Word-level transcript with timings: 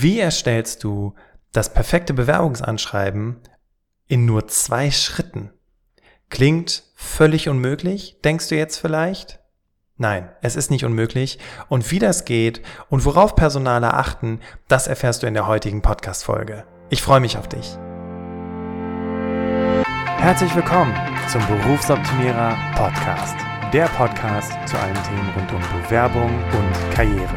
Wie 0.00 0.18
erstellst 0.18 0.84
du 0.84 1.12
das 1.52 1.74
perfekte 1.74 2.14
Bewerbungsanschreiben 2.14 3.40
in 4.06 4.24
nur 4.24 4.48
zwei 4.48 4.90
Schritten? 4.90 5.50
Klingt 6.30 6.84
völlig 6.94 7.50
unmöglich, 7.50 8.16
denkst 8.24 8.48
du 8.48 8.56
jetzt 8.56 8.78
vielleicht? 8.78 9.40
Nein, 9.98 10.30
es 10.40 10.56
ist 10.56 10.70
nicht 10.70 10.86
unmöglich. 10.86 11.38
Und 11.68 11.90
wie 11.90 11.98
das 11.98 12.24
geht 12.24 12.62
und 12.88 13.04
worauf 13.04 13.36
Personale 13.36 13.92
achten, 13.92 14.40
das 14.66 14.86
erfährst 14.86 15.22
du 15.22 15.26
in 15.26 15.34
der 15.34 15.46
heutigen 15.46 15.82
Podcast-Folge. 15.82 16.64
Ich 16.88 17.02
freue 17.02 17.20
mich 17.20 17.36
auf 17.36 17.48
dich. 17.48 17.76
Herzlich 20.16 20.54
willkommen 20.56 20.94
zum 21.28 21.46
Berufsoptimierer 21.46 22.56
Podcast. 22.76 23.36
Der 23.74 23.88
Podcast 23.88 24.52
zu 24.66 24.78
allen 24.78 25.02
Themen 25.02 25.30
rund 25.36 25.52
um 25.52 25.82
Bewerbung 25.82 26.32
und 26.44 26.94
Karriere. 26.94 27.36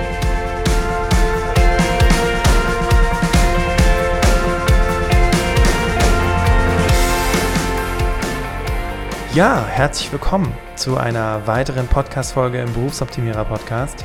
Ja, 9.33 9.65
herzlich 9.65 10.11
willkommen 10.11 10.53
zu 10.75 10.97
einer 10.97 11.47
weiteren 11.47 11.87
Podcast-Folge 11.87 12.59
im 12.59 12.73
Berufsoptimierer 12.73 13.45
Podcast. 13.45 14.03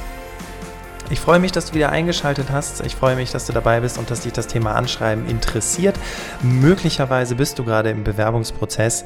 Ich 1.11 1.19
freue 1.19 1.41
mich, 1.41 1.51
dass 1.51 1.71
du 1.71 1.75
wieder 1.75 1.91
eingeschaltet 1.91 2.47
hast. 2.53 2.87
Ich 2.87 2.95
freue 2.95 3.17
mich, 3.17 3.33
dass 3.33 3.45
du 3.45 3.53
dabei 3.53 3.81
bist 3.81 3.99
und 3.99 4.09
dass 4.09 4.21
dich 4.21 4.33
das 4.33 4.47
Thema 4.47 4.77
Anschreiben 4.77 5.29
interessiert. 5.29 5.99
Möglicherweise 6.43 7.35
bist 7.35 7.59
du 7.59 7.65
gerade 7.65 7.91
im 7.91 8.05
Bewerbungsprozess 8.05 9.05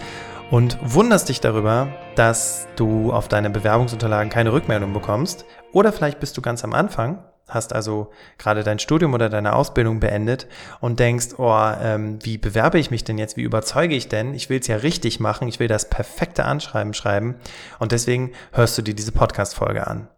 und 0.50 0.76
wunderst 0.82 1.30
dich 1.30 1.40
darüber, 1.40 1.88
dass 2.16 2.68
du 2.76 3.14
auf 3.14 3.28
deine 3.28 3.48
Bewerbungsunterlagen 3.48 4.30
keine 4.30 4.52
Rückmeldung 4.52 4.92
bekommst. 4.92 5.46
Oder 5.72 5.90
vielleicht 5.90 6.20
bist 6.20 6.36
du 6.36 6.42
ganz 6.42 6.64
am 6.64 6.74
Anfang 6.74 7.18
hast 7.50 7.72
also 7.72 8.10
gerade 8.38 8.64
dein 8.64 8.78
Studium 8.78 9.14
oder 9.14 9.28
deine 9.28 9.54
Ausbildung 9.54 10.00
beendet 10.00 10.46
und 10.80 10.98
denkst, 10.98 11.38
oh, 11.38 11.70
ähm, 11.80 12.18
wie 12.22 12.38
bewerbe 12.38 12.78
ich 12.78 12.90
mich 12.90 13.04
denn 13.04 13.18
jetzt? 13.18 13.36
Wie 13.36 13.42
überzeuge 13.42 13.94
ich 13.94 14.08
denn? 14.08 14.34
Ich 14.34 14.48
will 14.48 14.60
es 14.60 14.66
ja 14.66 14.76
richtig 14.76 15.20
machen. 15.20 15.48
Ich 15.48 15.60
will 15.60 15.68
das 15.68 15.88
perfekte 15.88 16.44
Anschreiben 16.44 16.94
schreiben. 16.94 17.36
Und 17.78 17.92
deswegen 17.92 18.32
hörst 18.52 18.78
du 18.78 18.82
dir 18.82 18.94
diese 18.94 19.12
Podcast-Folge 19.12 19.86
an. 19.86 20.08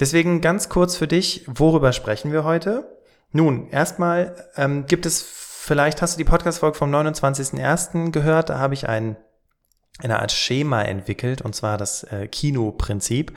Deswegen 0.00 0.40
ganz 0.40 0.68
kurz 0.68 0.96
für 0.96 1.08
dich, 1.08 1.44
worüber 1.46 1.92
sprechen 1.92 2.32
wir 2.32 2.44
heute? 2.44 2.98
Nun, 3.32 3.68
erstmal 3.70 4.34
ähm, 4.56 4.86
gibt 4.86 5.06
es, 5.06 5.22
vielleicht 5.22 6.02
hast 6.02 6.14
du 6.14 6.18
die 6.18 6.24
Podcast-Folge 6.24 6.76
vom 6.76 6.94
29.01. 6.94 8.10
gehört. 8.10 8.50
Da 8.50 8.58
habe 8.58 8.74
ich 8.74 8.88
ein, 8.88 9.16
eine 10.02 10.20
Art 10.20 10.32
Schema 10.32 10.82
entwickelt, 10.82 11.42
und 11.42 11.54
zwar 11.54 11.78
das 11.78 12.04
äh, 12.04 12.28
Kino-Prinzip. 12.28 13.32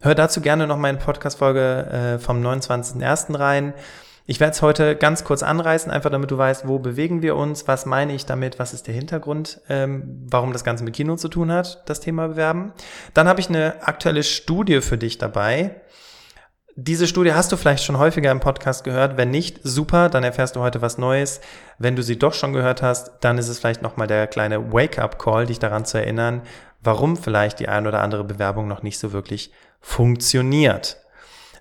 Hör 0.00 0.14
dazu 0.14 0.40
gerne 0.40 0.68
noch 0.68 0.76
meine 0.76 0.98
Podcast-Folge 0.98 1.86
äh, 1.90 2.18
vom 2.20 2.40
29.01. 2.40 3.36
rein. 3.36 3.74
Ich 4.26 4.38
werde 4.38 4.52
es 4.52 4.62
heute 4.62 4.94
ganz 4.94 5.24
kurz 5.24 5.42
anreißen, 5.42 5.90
einfach 5.90 6.10
damit 6.10 6.30
du 6.30 6.38
weißt, 6.38 6.68
wo 6.68 6.78
bewegen 6.78 7.20
wir 7.20 7.34
uns, 7.34 7.66
was 7.66 7.84
meine 7.84 8.12
ich 8.12 8.24
damit, 8.24 8.60
was 8.60 8.72
ist 8.72 8.86
der 8.86 8.94
Hintergrund, 8.94 9.60
ähm, 9.68 10.24
warum 10.30 10.52
das 10.52 10.62
Ganze 10.62 10.84
mit 10.84 10.94
Kino 10.94 11.16
zu 11.16 11.26
tun 11.26 11.50
hat, 11.50 11.82
das 11.86 11.98
Thema 11.98 12.28
Bewerben. 12.28 12.72
Dann 13.12 13.26
habe 13.26 13.40
ich 13.40 13.48
eine 13.48 13.88
aktuelle 13.88 14.22
Studie 14.22 14.82
für 14.82 14.98
dich 14.98 15.18
dabei. 15.18 15.80
Diese 16.76 17.08
Studie 17.08 17.32
hast 17.32 17.50
du 17.50 17.56
vielleicht 17.56 17.82
schon 17.82 17.98
häufiger 17.98 18.30
im 18.30 18.38
Podcast 18.38 18.84
gehört. 18.84 19.16
Wenn 19.16 19.32
nicht, 19.32 19.58
super, 19.64 20.08
dann 20.10 20.22
erfährst 20.22 20.54
du 20.54 20.60
heute 20.60 20.80
was 20.80 20.96
Neues. 20.96 21.40
Wenn 21.78 21.96
du 21.96 22.04
sie 22.04 22.20
doch 22.20 22.34
schon 22.34 22.52
gehört 22.52 22.82
hast, 22.82 23.14
dann 23.22 23.36
ist 23.36 23.48
es 23.48 23.58
vielleicht 23.58 23.82
nochmal 23.82 24.06
der 24.06 24.28
kleine 24.28 24.72
Wake-up-Call, 24.72 25.46
dich 25.46 25.58
daran 25.58 25.84
zu 25.84 25.98
erinnern, 25.98 26.42
warum 26.80 27.16
vielleicht 27.16 27.58
die 27.58 27.68
ein 27.68 27.88
oder 27.88 28.00
andere 28.00 28.22
Bewerbung 28.22 28.68
noch 28.68 28.84
nicht 28.84 29.00
so 29.00 29.12
wirklich 29.12 29.50
funktioniert. 29.80 30.98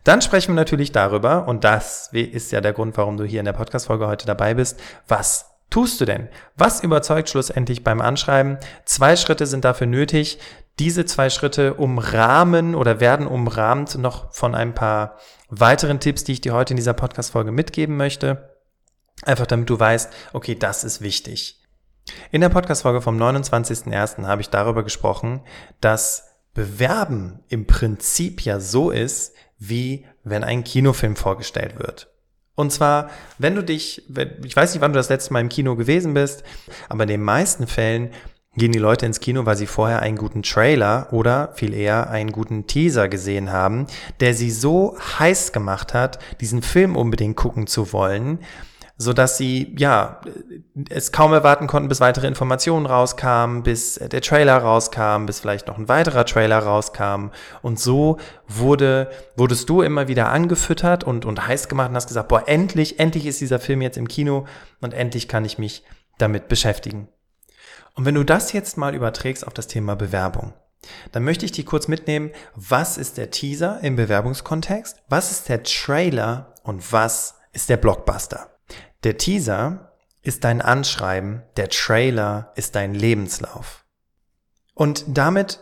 Dann 0.03 0.22
sprechen 0.22 0.53
wir 0.53 0.55
natürlich 0.55 0.94
darüber, 0.94 1.47
und 1.47 1.63
das 1.63 2.09
ist 2.13 2.51
ja 2.51 2.61
der 2.61 2.73
Grund, 2.73 2.95
warum 2.97 3.17
du 3.17 3.25
hier 3.25 3.39
in 3.39 3.45
der 3.45 3.53
Podcast-Folge 3.53 4.07
heute 4.07 4.25
dabei 4.25 4.53
bist, 4.53 4.79
was 5.07 5.57
tust 5.69 6.00
du 6.00 6.05
denn? 6.05 6.29
Was 6.56 6.81
überzeugt 6.81 7.29
schlussendlich 7.29 7.83
beim 7.83 8.00
Anschreiben? 8.00 8.57
Zwei 8.85 9.16
Schritte 9.17 9.45
sind 9.45 9.66
dafür 9.66 9.88
nötig. 9.88 10.39
Diese 10.79 11.06
zwei 11.06 11.29
Schritte 11.29 11.73
umrahmen 11.73 12.75
oder 12.75 13.00
werden 13.00 13.27
umrahmt 13.27 13.97
noch 13.97 14.31
von 14.33 14.56
ein 14.56 14.73
paar 14.73 15.17
weiteren 15.50 16.00
Tipps, 16.00 16.23
die 16.23 16.33
ich 16.33 16.41
dir 16.41 16.53
heute 16.53 16.72
in 16.72 16.77
dieser 16.77 16.94
Podcast-Folge 16.94 17.51
mitgeben 17.51 17.97
möchte. 17.97 18.56
Einfach 19.23 19.47
damit 19.47 19.69
du 19.69 19.79
weißt, 19.79 20.13
okay, 20.33 20.56
das 20.56 20.83
ist 20.83 21.01
wichtig. 21.01 21.63
In 22.31 22.41
der 22.41 22.50
Podcast-Folge 22.50 23.01
vom 23.01 23.22
29.01. 23.22 24.25
habe 24.25 24.41
ich 24.41 24.50
darüber 24.50 24.83
gesprochen, 24.83 25.41
dass 25.81 26.26
Bewerben 26.57 27.40
im 27.50 27.68
Prinzip 27.68 28.41
ja 28.41 28.59
so 28.59 28.90
ist, 28.90 29.35
wie 29.59 30.06
wenn 30.23 30.44
ein 30.44 30.63
Kinofilm 30.63 31.16
vorgestellt 31.16 31.78
wird. 31.78 32.09
Und 32.56 32.72
zwar, 32.72 33.12
wenn 33.38 33.53
du 33.53 33.63
dich, 33.63 34.09
ich 34.44 34.56
weiß 34.56 34.73
nicht, 34.73 34.81
wann 34.81 34.91
du 34.91 34.97
das 34.97 35.09
letzte 35.09 35.34
Mal 35.34 35.41
im 35.41 35.50
Kino 35.50 35.75
gewesen 35.75 36.16
bist, 36.16 36.44
aber 36.90 37.03
in 37.03 37.09
den 37.09 37.22
meisten 37.22 37.68
Fällen 37.68 38.09
gehen 38.56 38.72
die 38.72 38.79
Leute 38.79 39.06
ins 39.06 39.19
Kino, 39.19 39.45
weil 39.45 39.56
sie 39.56 39.68
vorher 39.68 40.01
einen 40.01 40.18
guten 40.18 40.41
Trailer 40.41 41.09
oder 41.12 41.51
viel 41.53 41.75
eher 41.75 42.09
einen 42.09 42.31
guten 42.31 42.66
Teaser 42.66 43.07
gesehen 43.07 43.51
haben, 43.51 43.85
der 44.19 44.34
sie 44.34 44.50
so 44.50 44.97
heiß 45.19 45.51
gemacht 45.51 45.94
hat, 45.94 46.18
diesen 46.41 46.63
Film 46.63 46.95
unbedingt 46.95 47.38
gucken 47.38 47.68
zu 47.68 47.94
wollen, 47.94 48.39
so 48.97 49.13
dass 49.13 49.37
sie 49.37 49.75
ja 49.77 50.21
es 50.89 51.11
kaum 51.11 51.31
erwarten 51.33 51.67
konnten, 51.67 51.89
bis 51.89 51.99
weitere 51.99 52.27
Informationen 52.27 52.85
rauskamen, 52.85 53.63
bis 53.63 53.95
der 53.95 54.21
Trailer 54.21 54.57
rauskam, 54.57 55.25
bis 55.25 55.39
vielleicht 55.39 55.67
noch 55.67 55.77
ein 55.77 55.87
weiterer 55.87 56.25
Trailer 56.25 56.59
rauskam 56.59 57.29
und 57.61 57.79
so 57.79 58.17
wurde 58.47 59.09
wurdest 59.35 59.69
du 59.69 59.81
immer 59.81 60.07
wieder 60.07 60.29
angefüttert 60.29 61.03
und 61.03 61.25
und 61.25 61.47
heiß 61.47 61.69
gemacht 61.69 61.89
und 61.89 61.95
hast 61.95 62.07
gesagt, 62.07 62.29
boah, 62.29 62.47
endlich, 62.47 62.99
endlich 62.99 63.25
ist 63.25 63.41
dieser 63.41 63.59
Film 63.59 63.81
jetzt 63.81 63.97
im 63.97 64.07
Kino 64.07 64.45
und 64.81 64.93
endlich 64.93 65.27
kann 65.27 65.45
ich 65.45 65.57
mich 65.57 65.83
damit 66.17 66.47
beschäftigen. 66.47 67.07
Und 67.93 68.05
wenn 68.05 68.15
du 68.15 68.23
das 68.23 68.53
jetzt 68.53 68.77
mal 68.77 68.95
überträgst 68.95 69.45
auf 69.45 69.53
das 69.53 69.67
Thema 69.67 69.95
Bewerbung, 69.95 70.53
dann 71.11 71.23
möchte 71.23 71.45
ich 71.45 71.51
dich 71.51 71.65
kurz 71.65 71.87
mitnehmen, 71.87 72.31
was 72.55 72.97
ist 72.97 73.17
der 73.17 73.31
Teaser 73.31 73.79
im 73.81 73.95
Bewerbungskontext, 73.95 75.03
was 75.09 75.31
ist 75.31 75.49
der 75.49 75.63
Trailer 75.63 76.53
und 76.63 76.91
was 76.91 77.35
ist 77.53 77.69
der 77.69 77.77
Blockbuster. 77.77 78.56
Der 79.03 79.17
Teaser 79.17 79.93
ist 80.21 80.43
dein 80.43 80.61
Anschreiben, 80.61 81.43
der 81.55 81.69
Trailer 81.69 82.51
ist 82.55 82.75
dein 82.75 82.93
Lebenslauf. 82.93 83.85
Und 84.73 85.05
damit 85.07 85.59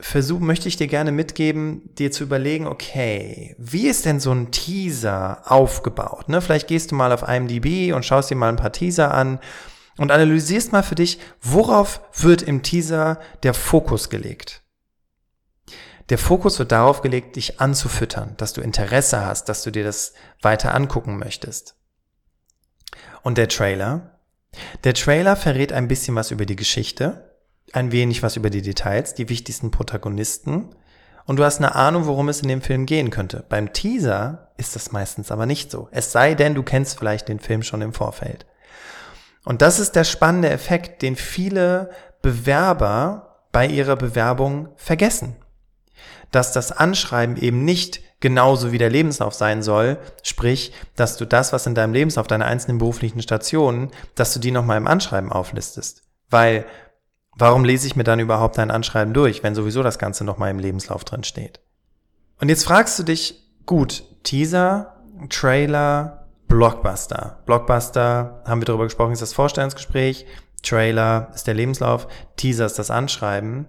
versuch, 0.00 0.40
möchte 0.40 0.68
ich 0.68 0.76
dir 0.76 0.86
gerne 0.86 1.12
mitgeben, 1.12 1.94
dir 1.94 2.10
zu 2.10 2.24
überlegen, 2.24 2.66
okay, 2.66 3.54
wie 3.58 3.86
ist 3.86 4.06
denn 4.06 4.20
so 4.20 4.32
ein 4.32 4.50
Teaser 4.50 5.42
aufgebaut? 5.44 6.28
Ne? 6.28 6.40
Vielleicht 6.40 6.68
gehst 6.68 6.90
du 6.90 6.94
mal 6.94 7.12
auf 7.12 7.26
IMDb 7.28 7.94
und 7.94 8.04
schaust 8.04 8.30
dir 8.30 8.36
mal 8.36 8.48
ein 8.48 8.56
paar 8.56 8.72
Teaser 8.72 9.12
an 9.12 9.38
und 9.96 10.10
analysierst 10.10 10.72
mal 10.72 10.82
für 10.82 10.94
dich, 10.94 11.18
worauf 11.42 12.00
wird 12.16 12.42
im 12.42 12.62
Teaser 12.62 13.20
der 13.42 13.54
Fokus 13.54 14.08
gelegt. 14.08 14.62
Der 16.08 16.18
Fokus 16.18 16.58
wird 16.58 16.72
darauf 16.72 17.02
gelegt, 17.02 17.36
dich 17.36 17.60
anzufüttern, 17.60 18.34
dass 18.36 18.52
du 18.52 18.62
Interesse 18.62 19.24
hast, 19.24 19.48
dass 19.48 19.62
du 19.62 19.70
dir 19.70 19.84
das 19.84 20.14
weiter 20.42 20.74
angucken 20.74 21.18
möchtest. 21.18 21.76
Und 23.22 23.38
der 23.38 23.48
Trailer? 23.48 24.18
Der 24.84 24.94
Trailer 24.94 25.36
verrät 25.36 25.72
ein 25.72 25.88
bisschen 25.88 26.14
was 26.14 26.30
über 26.30 26.46
die 26.46 26.56
Geschichte, 26.56 27.36
ein 27.72 27.92
wenig 27.92 28.22
was 28.22 28.36
über 28.36 28.50
die 28.50 28.62
Details, 28.62 29.14
die 29.14 29.28
wichtigsten 29.28 29.70
Protagonisten 29.70 30.74
und 31.30 31.36
du 31.36 31.44
hast 31.44 31.58
eine 31.58 31.76
Ahnung, 31.76 32.06
worum 32.06 32.28
es 32.28 32.42
in 32.42 32.48
dem 32.48 32.60
Film 32.60 32.86
gehen 32.86 33.10
könnte. 33.10 33.44
Beim 33.48 33.72
Teaser 33.72 34.48
ist 34.56 34.74
das 34.74 34.90
meistens 34.90 35.30
aber 35.30 35.46
nicht 35.46 35.70
so. 35.70 35.88
Es 35.92 36.10
sei 36.10 36.34
denn, 36.34 36.56
du 36.56 36.64
kennst 36.64 36.98
vielleicht 36.98 37.28
den 37.28 37.38
Film 37.38 37.62
schon 37.62 37.82
im 37.82 37.92
Vorfeld. 37.92 38.46
Und 39.44 39.62
das 39.62 39.78
ist 39.78 39.94
der 39.94 40.02
spannende 40.02 40.50
Effekt, 40.50 41.02
den 41.02 41.14
viele 41.14 41.90
Bewerber 42.20 43.44
bei 43.52 43.66
ihrer 43.66 43.94
Bewerbung 43.94 44.70
vergessen. 44.74 45.36
Dass 46.32 46.52
das 46.52 46.72
Anschreiben 46.72 47.36
eben 47.36 47.64
nicht 47.64 48.02
genauso 48.20 48.70
wie 48.70 48.78
der 48.78 48.90
Lebenslauf 48.90 49.34
sein 49.34 49.62
soll. 49.62 49.98
Sprich, 50.22 50.72
dass 50.94 51.16
du 51.16 51.24
das, 51.24 51.52
was 51.52 51.66
in 51.66 51.74
deinem 51.74 51.94
Lebenslauf, 51.94 52.26
deine 52.26 52.44
einzelnen 52.44 52.78
beruflichen 52.78 53.22
Stationen, 53.22 53.90
dass 54.14 54.32
du 54.32 54.40
die 54.40 54.50
nochmal 54.50 54.76
im 54.76 54.86
Anschreiben 54.86 55.32
auflistest. 55.32 56.02
Weil, 56.28 56.66
warum 57.36 57.64
lese 57.64 57.86
ich 57.86 57.96
mir 57.96 58.04
dann 58.04 58.20
überhaupt 58.20 58.58
dein 58.58 58.70
Anschreiben 58.70 59.14
durch, 59.14 59.42
wenn 59.42 59.54
sowieso 59.54 59.82
das 59.82 59.98
Ganze 59.98 60.24
nochmal 60.24 60.50
im 60.50 60.58
Lebenslauf 60.58 61.04
drin 61.04 61.24
steht? 61.24 61.60
Und 62.38 62.48
jetzt 62.48 62.64
fragst 62.64 62.98
du 62.98 63.02
dich, 63.02 63.42
gut, 63.66 64.04
Teaser, 64.22 65.02
Trailer, 65.28 66.28
Blockbuster. 66.46 67.42
Blockbuster, 67.46 68.42
haben 68.46 68.60
wir 68.60 68.66
darüber 68.66 68.84
gesprochen, 68.84 69.12
ist 69.12 69.22
das 69.22 69.32
Vorstellungsgespräch. 69.32 70.26
Trailer 70.62 71.30
ist 71.34 71.46
der 71.46 71.54
Lebenslauf. 71.54 72.06
Teaser 72.36 72.66
ist 72.66 72.78
das 72.78 72.90
Anschreiben. 72.90 73.66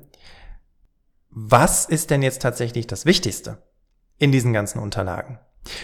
was 1.34 1.86
ist 1.86 2.10
denn 2.10 2.22
jetzt 2.22 2.42
tatsächlich 2.42 2.88
das 2.88 3.06
Wichtigste 3.06 3.58
in 4.22 4.32
diesen 4.32 4.54
ganzen 4.54 4.80
Unterlagen? 4.80 5.40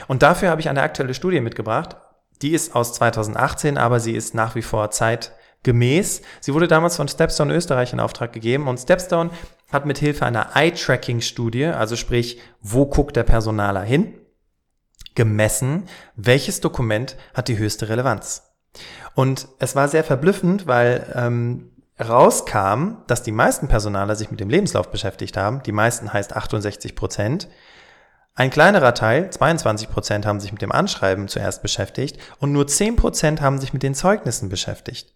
Und 0.07 0.21
dafür 0.21 0.49
habe 0.49 0.61
ich 0.61 0.69
eine 0.69 0.81
aktuelle 0.81 1.13
Studie 1.13 1.41
mitgebracht. 1.41 1.97
Die 2.41 2.51
ist 2.53 2.75
aus 2.75 2.93
2018, 2.93 3.77
aber 3.77 3.99
sie 3.99 4.15
ist 4.15 4.35
nach 4.35 4.55
wie 4.55 4.61
vor 4.61 4.91
zeitgemäß. 4.91 6.21
Sie 6.39 6.53
wurde 6.53 6.67
damals 6.67 6.95
von 6.95 7.07
Stepstone 7.07 7.53
Österreich 7.53 7.93
in 7.93 7.99
Auftrag 7.99 8.31
gegeben 8.31 8.67
und 8.67 8.77
Stepstone 8.77 9.31
hat 9.71 9.85
mit 9.85 9.97
Hilfe 9.97 10.25
einer 10.25 10.55
Eye-Tracking-Studie, 10.55 11.65
also 11.65 11.95
sprich, 11.95 12.39
wo 12.61 12.85
guckt 12.85 13.15
der 13.15 13.23
Personaler 13.23 13.81
hin, 13.81 14.13
gemessen, 15.15 15.85
welches 16.15 16.61
Dokument 16.61 17.17
hat 17.33 17.47
die 17.47 17.57
höchste 17.57 17.89
Relevanz. 17.89 18.43
Und 19.15 19.47
es 19.57 19.75
war 19.75 19.87
sehr 19.87 20.03
verblüffend, 20.03 20.67
weil 20.67 21.11
ähm, 21.15 21.71
rauskam, 21.99 22.97
dass 23.07 23.23
die 23.23 23.31
meisten 23.31 23.67
Personaler 23.67 24.15
sich 24.15 24.29
mit 24.29 24.39
dem 24.39 24.49
Lebenslauf 24.49 24.91
beschäftigt 24.91 25.35
haben. 25.37 25.63
Die 25.63 25.71
meisten 25.71 26.13
heißt 26.13 26.35
68 26.35 26.95
Prozent. 26.95 27.47
Ein 28.39 28.51
kleinerer 28.51 28.93
Teil, 28.93 29.31
22 29.31 29.89
Prozent, 29.89 30.27
haben 30.27 30.39
sich 30.39 30.51
mit 30.51 30.61
dem 30.61 30.71
Anschreiben 30.71 31.27
zuerst 31.27 31.63
beschäftigt 31.63 32.19
und 32.39 32.51
nur 32.51 32.67
10 32.67 32.95
Prozent 32.95 33.41
haben 33.41 33.59
sich 33.59 33.73
mit 33.73 33.81
den 33.81 33.95
Zeugnissen 33.95 34.47
beschäftigt. 34.47 35.15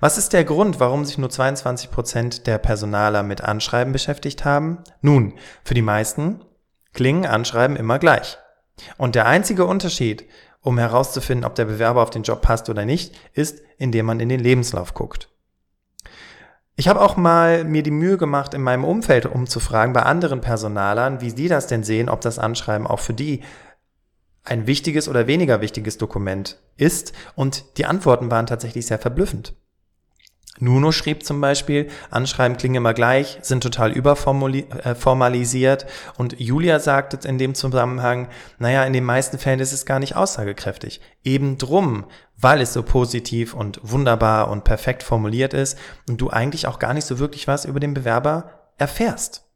Was 0.00 0.18
ist 0.18 0.34
der 0.34 0.44
Grund, 0.44 0.78
warum 0.78 1.06
sich 1.06 1.16
nur 1.16 1.30
22 1.30 1.90
Prozent 1.90 2.46
der 2.46 2.58
Personaler 2.58 3.22
mit 3.22 3.40
Anschreiben 3.40 3.94
beschäftigt 3.94 4.44
haben? 4.44 4.84
Nun, 5.00 5.32
für 5.64 5.72
die 5.72 5.80
meisten 5.80 6.44
klingen 6.92 7.24
Anschreiben 7.24 7.74
immer 7.74 7.98
gleich. 7.98 8.36
Und 8.98 9.14
der 9.14 9.24
einzige 9.24 9.64
Unterschied, 9.64 10.26
um 10.60 10.76
herauszufinden, 10.76 11.46
ob 11.46 11.54
der 11.54 11.64
Bewerber 11.64 12.02
auf 12.02 12.10
den 12.10 12.22
Job 12.22 12.42
passt 12.42 12.68
oder 12.68 12.84
nicht, 12.84 13.16
ist, 13.32 13.62
indem 13.78 14.04
man 14.04 14.20
in 14.20 14.28
den 14.28 14.40
Lebenslauf 14.40 14.92
guckt. 14.92 15.30
Ich 16.78 16.86
habe 16.86 17.00
auch 17.00 17.16
mal 17.16 17.64
mir 17.64 17.82
die 17.82 17.90
Mühe 17.90 18.16
gemacht, 18.18 18.54
in 18.54 18.62
meinem 18.62 18.84
Umfeld 18.84 19.26
umzufragen 19.26 19.92
bei 19.92 20.04
anderen 20.04 20.40
Personalern, 20.40 21.20
wie 21.20 21.32
die 21.32 21.48
das 21.48 21.66
denn 21.66 21.82
sehen, 21.82 22.08
ob 22.08 22.20
das 22.20 22.38
Anschreiben 22.38 22.86
auch 22.86 23.00
für 23.00 23.14
die 23.14 23.42
ein 24.44 24.68
wichtiges 24.68 25.08
oder 25.08 25.26
weniger 25.26 25.60
wichtiges 25.60 25.98
Dokument 25.98 26.62
ist. 26.76 27.12
Und 27.34 27.78
die 27.78 27.84
Antworten 27.84 28.30
waren 28.30 28.46
tatsächlich 28.46 28.86
sehr 28.86 29.00
verblüffend. 29.00 29.56
Nuno 30.60 30.92
schrieb 30.92 31.24
zum 31.24 31.40
Beispiel, 31.40 31.88
Anschreiben 32.10 32.56
klingen 32.56 32.76
immer 32.76 32.94
gleich, 32.94 33.38
sind 33.42 33.62
total 33.62 33.92
überformalisiert. 33.92 35.82
Äh, 35.84 35.86
und 36.16 36.40
Julia 36.40 36.80
sagte 36.80 37.28
in 37.28 37.38
dem 37.38 37.54
Zusammenhang, 37.54 38.28
naja, 38.58 38.84
in 38.84 38.92
den 38.92 39.04
meisten 39.04 39.38
Fällen 39.38 39.60
ist 39.60 39.72
es 39.72 39.86
gar 39.86 40.00
nicht 40.00 40.16
aussagekräftig. 40.16 41.00
Eben 41.22 41.58
drum, 41.58 42.06
weil 42.36 42.60
es 42.60 42.72
so 42.72 42.82
positiv 42.82 43.54
und 43.54 43.80
wunderbar 43.82 44.50
und 44.50 44.64
perfekt 44.64 45.02
formuliert 45.02 45.54
ist 45.54 45.78
und 46.08 46.20
du 46.20 46.30
eigentlich 46.30 46.66
auch 46.66 46.78
gar 46.78 46.94
nicht 46.94 47.06
so 47.06 47.18
wirklich 47.18 47.46
was 47.46 47.64
über 47.64 47.80
den 47.80 47.94
Bewerber 47.94 48.70
erfährst. 48.78 49.47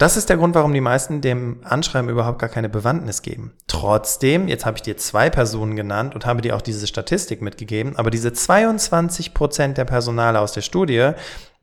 Das 0.00 0.16
ist 0.16 0.30
der 0.30 0.38
Grund, 0.38 0.54
warum 0.54 0.72
die 0.72 0.80
meisten 0.80 1.20
dem 1.20 1.60
Anschreiben 1.62 2.08
überhaupt 2.08 2.38
gar 2.38 2.48
keine 2.48 2.70
Bewandtnis 2.70 3.20
geben. 3.20 3.52
Trotzdem, 3.66 4.48
jetzt 4.48 4.64
habe 4.64 4.78
ich 4.78 4.82
dir 4.82 4.96
zwei 4.96 5.28
Personen 5.28 5.76
genannt 5.76 6.14
und 6.14 6.24
habe 6.24 6.40
dir 6.40 6.56
auch 6.56 6.62
diese 6.62 6.86
Statistik 6.86 7.42
mitgegeben, 7.42 7.96
aber 7.96 8.10
diese 8.10 8.32
22 8.32 9.34
Prozent 9.34 9.76
der 9.76 9.84
Personale 9.84 10.40
aus 10.40 10.52
der 10.52 10.62
Studie, 10.62 11.10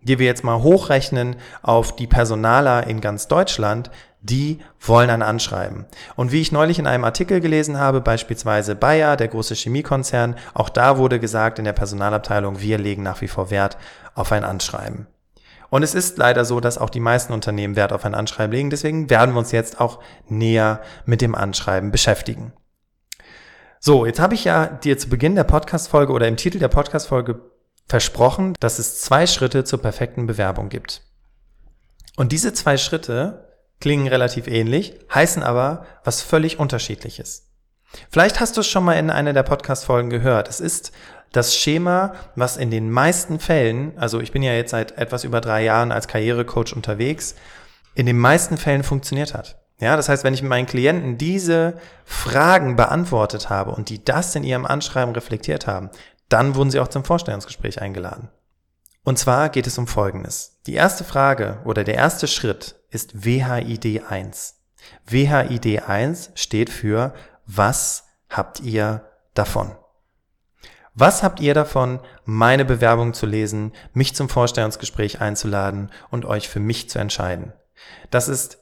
die 0.01 0.19
wir 0.19 0.27
jetzt 0.27 0.43
mal 0.43 0.61
hochrechnen 0.61 1.37
auf 1.63 1.95
die 1.95 2.05
Personaler 2.05 2.85
in 2.85 3.01
ganz 3.01 3.27
Deutschland, 3.27 3.89
die 4.21 4.59
wollen 4.79 5.09
ein 5.09 5.23
Anschreiben. 5.23 5.85
Und 6.15 6.31
wie 6.31 6.41
ich 6.41 6.51
neulich 6.51 6.77
in 6.77 6.85
einem 6.85 7.05
Artikel 7.05 7.41
gelesen 7.41 7.79
habe, 7.79 8.01
beispielsweise 8.01 8.75
Bayer, 8.75 9.17
der 9.17 9.29
große 9.29 9.55
Chemiekonzern, 9.55 10.35
auch 10.53 10.69
da 10.69 10.99
wurde 10.99 11.19
gesagt 11.19 11.57
in 11.57 11.65
der 11.65 11.73
Personalabteilung, 11.73 12.61
wir 12.61 12.77
legen 12.77 13.01
nach 13.01 13.21
wie 13.21 13.29
vor 13.29 13.49
Wert 13.49 13.79
auf 14.13 14.31
ein 14.31 14.43
Anschreiben. 14.43 15.07
Und 15.69 15.83
es 15.83 15.93
ist 15.93 16.17
leider 16.17 16.45
so, 16.45 16.59
dass 16.59 16.77
auch 16.77 16.89
die 16.89 16.99
meisten 16.99 17.33
Unternehmen 17.33 17.75
Wert 17.75 17.93
auf 17.93 18.05
ein 18.05 18.15
Anschreiben 18.15 18.51
legen. 18.51 18.69
Deswegen 18.69 19.09
werden 19.09 19.33
wir 19.33 19.39
uns 19.39 19.51
jetzt 19.51 19.81
auch 19.81 19.99
näher 20.27 20.81
mit 21.05 21.21
dem 21.21 21.35
Anschreiben 21.35 21.91
beschäftigen. 21.91 22.53
So, 23.79 24.05
jetzt 24.05 24.19
habe 24.19 24.33
ich 24.33 24.43
ja 24.43 24.67
dir 24.67 24.97
zu 24.97 25.09
Beginn 25.09 25.35
der 25.35 25.43
Podcast-Folge 25.43 26.13
oder 26.13 26.27
im 26.27 26.37
Titel 26.37 26.59
der 26.59 26.67
Podcast-Folge 26.67 27.41
versprochen, 27.87 28.53
dass 28.59 28.79
es 28.79 29.01
zwei 29.01 29.27
Schritte 29.27 29.63
zur 29.63 29.81
perfekten 29.81 30.27
Bewerbung 30.27 30.69
gibt. 30.69 31.01
Und 32.15 32.31
diese 32.31 32.53
zwei 32.53 32.77
Schritte 32.77 33.47
klingen 33.79 34.07
relativ 34.07 34.47
ähnlich, 34.47 34.99
heißen 35.13 35.43
aber 35.43 35.85
was 36.03 36.21
völlig 36.21 36.59
unterschiedliches. 36.59 37.47
Vielleicht 38.09 38.39
hast 38.39 38.57
du 38.57 38.61
es 38.61 38.67
schon 38.67 38.83
mal 38.83 38.93
in 38.93 39.09
einer 39.09 39.33
der 39.33 39.43
Podcast-Folgen 39.43 40.09
gehört. 40.09 40.49
Es 40.49 40.59
ist 40.59 40.91
das 41.31 41.55
Schema, 41.55 42.13
was 42.35 42.57
in 42.57 42.71
den 42.71 42.89
meisten 42.89 43.39
Fällen, 43.39 43.97
also 43.97 44.19
ich 44.19 44.31
bin 44.31 44.43
ja 44.43 44.53
jetzt 44.53 44.71
seit 44.71 44.97
etwas 44.97 45.23
über 45.23 45.41
drei 45.41 45.63
Jahren 45.63 45.91
als 45.91 46.07
Karrierecoach 46.07 46.73
unterwegs, 46.75 47.35
in 47.95 48.05
den 48.05 48.17
meisten 48.17 48.57
Fällen 48.57 48.83
funktioniert 48.83 49.33
hat. 49.33 49.57
Ja, 49.79 49.95
das 49.95 50.09
heißt, 50.09 50.23
wenn 50.23 50.33
ich 50.33 50.41
mit 50.41 50.49
meinen 50.49 50.65
Klienten 50.65 51.17
diese 51.17 51.79
Fragen 52.03 52.75
beantwortet 52.75 53.49
habe 53.49 53.71
und 53.71 53.89
die 53.89 54.03
das 54.03 54.35
in 54.35 54.43
ihrem 54.43 54.65
Anschreiben 54.65 55.13
reflektiert 55.13 55.67
haben, 55.67 55.91
dann 56.29 56.55
wurden 56.55 56.71
sie 56.71 56.79
auch 56.79 56.87
zum 56.87 57.03
Vorstellungsgespräch 57.03 57.81
eingeladen. 57.81 58.29
Und 59.03 59.19
zwar 59.19 59.49
geht 59.49 59.67
es 59.67 59.77
um 59.77 59.87
Folgendes. 59.87 60.59
Die 60.65 60.73
erste 60.73 61.03
Frage 61.03 61.59
oder 61.63 61.83
der 61.83 61.95
erste 61.95 62.27
Schritt 62.27 62.75
ist 62.89 63.23
WHID 63.23 64.03
1. 64.09 64.55
WHID 65.05 65.87
1 65.87 66.31
steht 66.35 66.69
für 66.69 67.13
Was 67.45 68.05
habt 68.29 68.59
ihr 68.61 69.05
davon? 69.33 69.75
Was 70.99 71.21
habt 71.21 71.39
ihr 71.41 71.53
davon, 71.53 71.99
meine 72.25 72.65
Bewerbung 72.65 73.13
zu 73.13 73.27
lesen, 73.27 73.71
mich 73.93 74.15
zum 74.15 74.29
Vorstellungsgespräch 74.29 75.21
einzuladen 75.21 75.91
und 76.09 76.25
euch 76.25 76.49
für 76.49 76.59
mich 76.59 76.89
zu 76.89 76.97
entscheiden? 76.97 77.53
Das 78.09 78.27
ist 78.27 78.57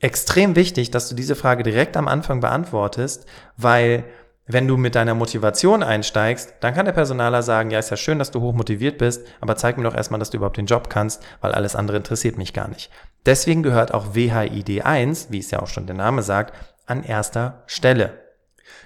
extrem 0.00 0.56
wichtig, 0.56 0.90
dass 0.90 1.10
du 1.10 1.14
diese 1.14 1.36
Frage 1.36 1.64
direkt 1.64 1.98
am 1.98 2.08
Anfang 2.08 2.40
beantwortest, 2.40 3.26
weil 3.58 4.04
wenn 4.46 4.66
du 4.66 4.78
mit 4.78 4.94
deiner 4.94 5.14
Motivation 5.14 5.82
einsteigst, 5.82 6.54
dann 6.60 6.72
kann 6.72 6.86
der 6.86 6.94
Personaler 6.94 7.42
sagen, 7.42 7.70
ja, 7.70 7.78
ist 7.78 7.90
ja 7.90 7.98
schön, 7.98 8.18
dass 8.18 8.30
du 8.30 8.40
hochmotiviert 8.40 8.96
bist, 8.96 9.26
aber 9.42 9.56
zeig 9.56 9.76
mir 9.76 9.84
doch 9.84 9.94
erstmal, 9.94 10.18
dass 10.18 10.30
du 10.30 10.38
überhaupt 10.38 10.56
den 10.56 10.64
Job 10.64 10.88
kannst, 10.88 11.22
weil 11.42 11.52
alles 11.52 11.76
andere 11.76 11.98
interessiert 11.98 12.38
mich 12.38 12.54
gar 12.54 12.68
nicht. 12.68 12.90
Deswegen 13.26 13.62
gehört 13.62 13.92
auch 13.92 14.14
WHID 14.14 14.82
1, 14.82 15.26
wie 15.30 15.40
es 15.40 15.50
ja 15.50 15.60
auch 15.60 15.68
schon 15.68 15.86
der 15.86 15.96
Name 15.96 16.22
sagt, 16.22 16.54
an 16.86 17.02
erster 17.02 17.64
Stelle. 17.66 18.14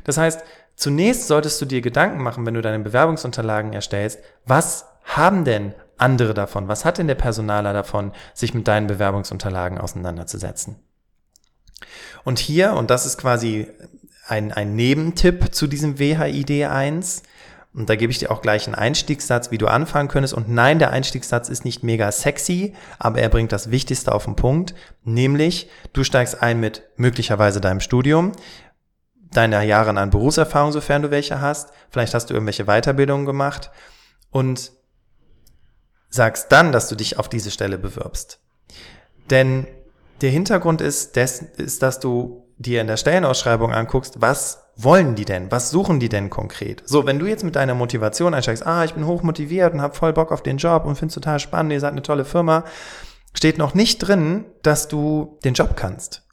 Das 0.02 0.18
heißt, 0.18 0.42
Zunächst 0.80 1.26
solltest 1.26 1.60
du 1.60 1.66
dir 1.66 1.82
Gedanken 1.82 2.22
machen, 2.22 2.46
wenn 2.46 2.54
du 2.54 2.62
deine 2.62 2.82
Bewerbungsunterlagen 2.82 3.74
erstellst, 3.74 4.20
was 4.46 4.86
haben 5.04 5.44
denn 5.44 5.74
andere 5.98 6.32
davon? 6.32 6.68
Was 6.68 6.86
hat 6.86 6.96
denn 6.96 7.06
der 7.06 7.16
Personaler 7.16 7.74
davon, 7.74 8.12
sich 8.32 8.54
mit 8.54 8.66
deinen 8.66 8.86
Bewerbungsunterlagen 8.86 9.76
auseinanderzusetzen? 9.76 10.76
Und 12.24 12.38
hier, 12.38 12.72
und 12.72 12.88
das 12.88 13.04
ist 13.04 13.18
quasi 13.18 13.68
ein, 14.26 14.52
ein 14.52 14.74
Nebentipp 14.74 15.54
zu 15.54 15.66
diesem 15.66 15.98
WHID 15.98 16.64
1, 16.64 17.24
und 17.72 17.88
da 17.88 17.94
gebe 17.94 18.10
ich 18.10 18.18
dir 18.18 18.30
auch 18.30 18.40
gleich 18.40 18.66
einen 18.66 18.74
Einstiegssatz, 18.74 19.50
wie 19.50 19.58
du 19.58 19.68
anfangen 19.68 20.08
könntest. 20.08 20.34
Und 20.34 20.48
nein, 20.48 20.80
der 20.80 20.90
Einstiegssatz 20.90 21.48
ist 21.48 21.64
nicht 21.64 21.84
mega 21.84 22.10
sexy, 22.10 22.74
aber 22.98 23.20
er 23.20 23.28
bringt 23.28 23.52
das 23.52 23.70
Wichtigste 23.70 24.12
auf 24.12 24.24
den 24.24 24.34
Punkt, 24.34 24.74
nämlich 25.04 25.70
du 25.92 26.02
steigst 26.02 26.42
ein 26.42 26.58
mit 26.58 26.82
möglicherweise 26.96 27.60
deinem 27.60 27.78
Studium, 27.78 28.32
deiner 29.32 29.62
Jahre 29.62 29.98
an 29.98 30.10
Berufserfahrung, 30.10 30.72
sofern 30.72 31.02
du 31.02 31.10
welche 31.10 31.40
hast. 31.40 31.70
Vielleicht 31.90 32.14
hast 32.14 32.30
du 32.30 32.34
irgendwelche 32.34 32.64
Weiterbildungen 32.64 33.26
gemacht 33.26 33.70
und 34.30 34.72
sagst 36.08 36.50
dann, 36.50 36.72
dass 36.72 36.88
du 36.88 36.96
dich 36.96 37.18
auf 37.18 37.28
diese 37.28 37.50
Stelle 37.50 37.78
bewirbst. 37.78 38.40
Denn 39.30 39.66
der 40.20 40.30
Hintergrund 40.30 40.80
ist, 40.80 41.16
des, 41.16 41.40
ist, 41.40 41.82
dass 41.82 42.00
du 42.00 42.46
dir 42.58 42.80
in 42.80 42.88
der 42.88 42.96
Stellenausschreibung 42.96 43.72
anguckst, 43.72 44.20
was 44.20 44.64
wollen 44.76 45.14
die 45.14 45.24
denn? 45.24 45.50
Was 45.50 45.70
suchen 45.70 46.00
die 46.00 46.08
denn 46.08 46.28
konkret? 46.28 46.82
So, 46.84 47.06
wenn 47.06 47.18
du 47.18 47.26
jetzt 47.26 47.44
mit 47.44 47.56
deiner 47.56 47.74
Motivation 47.74 48.34
einsteigst, 48.34 48.66
ah, 48.66 48.84
ich 48.84 48.94
bin 48.94 49.06
hoch 49.06 49.22
motiviert 49.22 49.72
und 49.72 49.80
habe 49.80 49.94
voll 49.94 50.12
Bock 50.12 50.32
auf 50.32 50.42
den 50.42 50.58
Job 50.58 50.84
und 50.84 50.96
find's 50.96 51.14
total 51.14 51.38
spannend, 51.38 51.72
ihr 51.72 51.80
seid 51.80 51.92
eine 51.92 52.02
tolle 52.02 52.24
Firma, 52.24 52.64
steht 53.32 53.56
noch 53.56 53.74
nicht 53.74 53.98
drin, 53.98 54.44
dass 54.62 54.88
du 54.88 55.38
den 55.44 55.54
Job 55.54 55.76
kannst. 55.76 56.26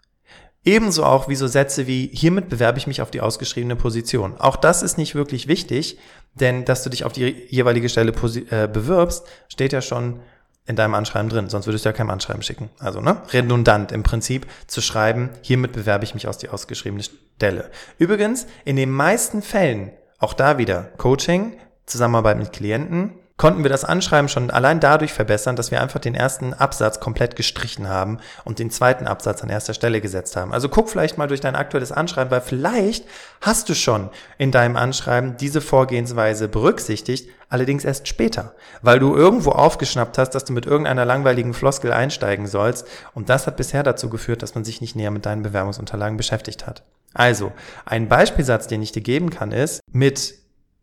Ebenso 0.68 1.06
auch 1.06 1.30
wie 1.30 1.38
so 1.38 1.48
Sätze 1.48 1.88
wie, 1.88 2.10
hiermit 2.12 2.50
bewerbe 2.50 2.78
ich 2.78 2.88
mich 2.88 3.02
auf 3.02 3.10
die 3.10 3.22
ausgeschriebene 3.22 3.78
Position. 3.78 4.36
Auch 4.38 4.58
das 4.58 4.84
ist 4.84 4.98
nicht 4.98 5.16
wirklich 5.16 5.48
wichtig, 5.48 5.98
denn 6.34 6.66
dass 6.66 6.84
du 6.84 6.90
dich 6.90 7.06
auf 7.06 7.14
die 7.14 7.24
jeweilige 7.48 7.88
Stelle 7.88 8.12
äh, 8.12 8.68
bewirbst, 8.68 9.26
steht 9.48 9.72
ja 9.72 9.82
schon 9.82 10.20
in 10.66 10.76
deinem 10.76 10.94
Anschreiben 10.94 11.30
drin, 11.30 11.48
sonst 11.48 11.68
würdest 11.68 11.86
du 11.86 11.90
ja 11.90 11.94
kein 11.94 12.10
Anschreiben 12.10 12.44
schicken. 12.44 12.70
Also, 12.80 13.00
ne? 13.00 13.22
Redundant 13.32 13.94
im 13.94 14.04
Prinzip 14.04 14.46
zu 14.68 14.82
schreiben, 14.82 15.30
hiermit 15.42 15.72
bewerbe 15.72 16.04
ich 16.04 16.14
mich 16.14 16.28
auf 16.28 16.38
die 16.38 16.50
ausgeschriebene 16.50 17.06
Stelle. 17.38 17.72
Übrigens, 17.98 18.46
in 18.66 18.76
den 18.76 18.92
meisten 18.92 19.42
Fällen, 19.42 19.92
auch 20.20 20.34
da 20.34 20.58
wieder 20.58 20.92
Coaching, 20.98 21.56
Zusammenarbeit 21.86 22.40
mit 22.40 22.52
Klienten, 22.52 23.14
konnten 23.38 23.64
wir 23.64 23.70
das 23.70 23.86
Anschreiben 23.86 24.30
schon 24.30 24.50
allein 24.50 24.80
dadurch 24.80 25.14
verbessern, 25.14 25.56
dass 25.56 25.70
wir 25.70 25.82
einfach 25.82 26.00
den 26.00 26.16
ersten 26.16 26.54
Absatz 26.54 27.00
komplett 27.00 27.36
gestrichen 27.36 27.88
haben 27.88 28.20
und 28.44 28.58
den 28.60 28.72
zweiten 28.72 29.06
Absatz 29.06 29.44
an 29.44 29.50
erster 29.50 29.76
Stelle 29.76 30.02
gesetzt 30.02 30.36
haben. 30.36 30.52
Also 30.54 30.70
guck 30.70 30.90
vielleicht 30.90 31.18
mal 31.20 31.28
durch 31.28 31.40
dein 31.40 31.56
aktuelles 31.56 31.92
Anschreiben, 31.92 32.32
weil 32.32 32.42
vielleicht 32.42 33.06
hast 33.42 33.70
du 33.70 33.76
schon 33.76 34.10
in 34.40 34.52
deinem 34.52 34.76
Anschreiben 34.76 35.38
diese 35.38 35.62
Vorgehensweise 35.62 36.48
berücksichtigt, 36.48 37.30
allerdings 37.50 37.86
erst 37.86 38.08
später, 38.08 38.56
weil 38.82 39.00
du 39.00 39.16
irgendwo 39.16 39.52
aufgeschnappt 39.52 40.18
hast, 40.18 40.32
dass 40.32 40.46
du 40.46 40.54
mit 40.54 40.66
irgendeiner 40.66 41.06
langweiligen 41.06 41.54
Floskel 41.54 41.94
einsteigen 41.94 42.48
sollst 42.48 42.88
und 43.14 43.30
das 43.30 43.46
hat 43.46 43.56
bisher 43.56 43.84
dazu 43.84 44.10
geführt, 44.10 44.42
dass 44.42 44.56
man 44.56 44.64
sich 44.64 44.82
nicht 44.82 44.96
näher 44.96 45.12
mit 45.12 45.28
deinen 45.28 45.44
Bewerbungsunterlagen 45.44 46.18
beschäftigt 46.18 46.66
hat. 46.66 46.84
Also, 47.14 47.52
ein 47.86 48.10
Beispielsatz, 48.10 48.68
den 48.68 48.82
ich 48.82 48.92
dir 48.92 49.02
geben 49.02 49.30
kann, 49.30 49.52
ist, 49.52 49.82
mit 49.92 50.36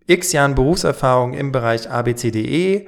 x 0.07 0.33
Jahren 0.33 0.55
Berufserfahrung 0.55 1.35
im 1.35 1.53
Bereich 1.53 1.91
ABCDE 1.91 2.87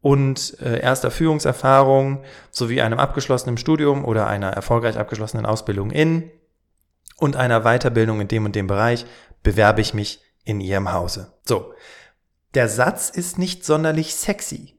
und 0.00 0.58
äh, 0.60 0.80
erster 0.80 1.10
Führungserfahrung 1.10 2.22
sowie 2.50 2.80
einem 2.80 2.98
abgeschlossenen 2.98 3.58
Studium 3.58 4.04
oder 4.04 4.26
einer 4.26 4.50
erfolgreich 4.50 4.98
abgeschlossenen 4.98 5.46
Ausbildung 5.46 5.90
in 5.90 6.30
und 7.16 7.36
einer 7.36 7.62
Weiterbildung 7.62 8.20
in 8.20 8.28
dem 8.28 8.44
und 8.44 8.54
dem 8.54 8.66
Bereich 8.66 9.06
bewerbe 9.42 9.80
ich 9.80 9.94
mich 9.94 10.20
in 10.44 10.60
Ihrem 10.60 10.92
Hause. 10.92 11.32
So. 11.44 11.74
Der 12.54 12.68
Satz 12.68 13.10
ist 13.10 13.38
nicht 13.38 13.64
sonderlich 13.64 14.14
sexy. 14.14 14.78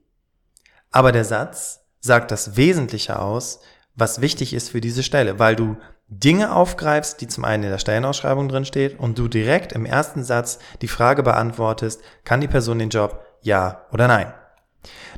Aber 0.90 1.12
der 1.12 1.24
Satz 1.24 1.80
sagt 2.00 2.30
das 2.30 2.56
Wesentliche 2.56 3.18
aus, 3.18 3.60
was 3.94 4.20
wichtig 4.20 4.54
ist 4.54 4.70
für 4.70 4.80
diese 4.80 5.02
Stelle, 5.02 5.38
weil 5.38 5.56
du 5.56 5.76
Dinge 6.08 6.54
aufgreifst, 6.54 7.20
die 7.20 7.28
zum 7.28 7.44
einen 7.44 7.64
in 7.64 7.70
der 7.70 7.78
Stellenausschreibung 7.78 8.48
drin 8.48 8.64
steht 8.64 8.98
und 8.98 9.18
du 9.18 9.28
direkt 9.28 9.72
im 9.72 9.84
ersten 9.84 10.24
Satz 10.24 10.58
die 10.80 10.88
Frage 10.88 11.22
beantwortest, 11.22 12.00
kann 12.24 12.40
die 12.40 12.48
Person 12.48 12.78
den 12.78 12.88
Job 12.88 13.24
ja 13.42 13.82
oder 13.92 14.08
nein? 14.08 14.32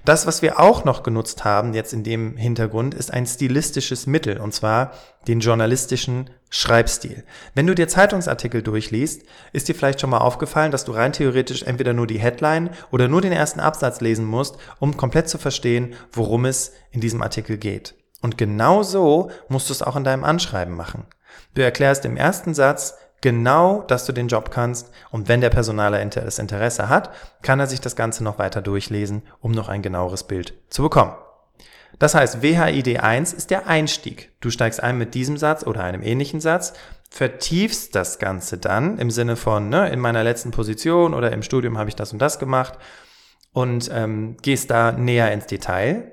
Das, 0.04 0.26
was 0.26 0.42
wir 0.42 0.58
auch 0.58 0.84
noch 0.84 1.02
genutzt 1.02 1.44
haben 1.44 1.74
jetzt 1.74 1.92
in 1.92 2.02
dem 2.02 2.36
Hintergrund, 2.36 2.94
ist 2.94 3.12
ein 3.12 3.26
stilistisches 3.26 4.06
Mittel, 4.06 4.38
und 4.40 4.54
zwar 4.54 4.92
den 5.28 5.40
journalistischen 5.40 6.30
Schreibstil. 6.48 7.22
Wenn 7.54 7.66
du 7.66 7.74
dir 7.74 7.86
Zeitungsartikel 7.86 8.62
durchliest, 8.62 9.22
ist 9.52 9.68
dir 9.68 9.74
vielleicht 9.74 10.00
schon 10.00 10.10
mal 10.10 10.18
aufgefallen, 10.18 10.72
dass 10.72 10.86
du 10.86 10.92
rein 10.92 11.12
theoretisch 11.12 11.62
entweder 11.62 11.92
nur 11.92 12.06
die 12.06 12.18
Headline 12.18 12.70
oder 12.90 13.08
nur 13.08 13.20
den 13.20 13.32
ersten 13.32 13.60
Absatz 13.60 14.00
lesen 14.00 14.24
musst, 14.24 14.56
um 14.80 14.96
komplett 14.96 15.28
zu 15.28 15.38
verstehen, 15.38 15.94
worum 16.12 16.46
es 16.46 16.72
in 16.90 17.00
diesem 17.00 17.22
Artikel 17.22 17.58
geht. 17.58 17.94
Und 18.20 18.38
genau 18.38 18.82
so 18.82 19.30
musst 19.48 19.68
du 19.68 19.72
es 19.72 19.82
auch 19.82 19.96
in 19.96 20.04
deinem 20.04 20.24
Anschreiben 20.24 20.74
machen. 20.74 21.06
Du 21.54 21.62
erklärst 21.62 22.04
im 22.04 22.16
ersten 22.16 22.54
Satz 22.54 22.94
genau, 23.20 23.82
dass 23.82 24.06
du 24.06 24.12
den 24.12 24.28
Job 24.28 24.50
kannst 24.50 24.90
und 25.10 25.28
wenn 25.28 25.40
der 25.40 25.50
Personaler 25.50 26.04
das 26.04 26.38
Interesse 26.38 26.88
hat, 26.88 27.10
kann 27.42 27.60
er 27.60 27.66
sich 27.66 27.80
das 27.80 27.96
Ganze 27.96 28.24
noch 28.24 28.38
weiter 28.38 28.62
durchlesen, 28.62 29.22
um 29.40 29.52
noch 29.52 29.68
ein 29.68 29.82
genaueres 29.82 30.24
Bild 30.24 30.54
zu 30.68 30.82
bekommen. 30.82 31.14
Das 31.98 32.14
heißt, 32.14 32.40
WHID 32.40 33.00
1 33.00 33.32
ist 33.32 33.50
der 33.50 33.66
Einstieg. 33.66 34.32
Du 34.40 34.50
steigst 34.50 34.82
ein 34.82 34.96
mit 34.96 35.14
diesem 35.14 35.36
Satz 35.36 35.66
oder 35.66 35.82
einem 35.84 36.02
ähnlichen 36.02 36.40
Satz, 36.40 36.72
vertiefst 37.10 37.94
das 37.94 38.18
Ganze 38.18 38.56
dann 38.56 38.96
im 38.98 39.10
Sinne 39.10 39.36
von, 39.36 39.68
ne, 39.68 39.90
in 39.90 39.98
meiner 39.98 40.22
letzten 40.22 40.52
Position 40.52 41.12
oder 41.12 41.32
im 41.32 41.42
Studium 41.42 41.76
habe 41.76 41.88
ich 41.88 41.96
das 41.96 42.12
und 42.12 42.20
das 42.20 42.38
gemacht 42.38 42.78
und 43.52 43.90
ähm, 43.92 44.36
gehst 44.40 44.70
da 44.70 44.92
näher 44.92 45.32
ins 45.32 45.46
Detail 45.46 46.12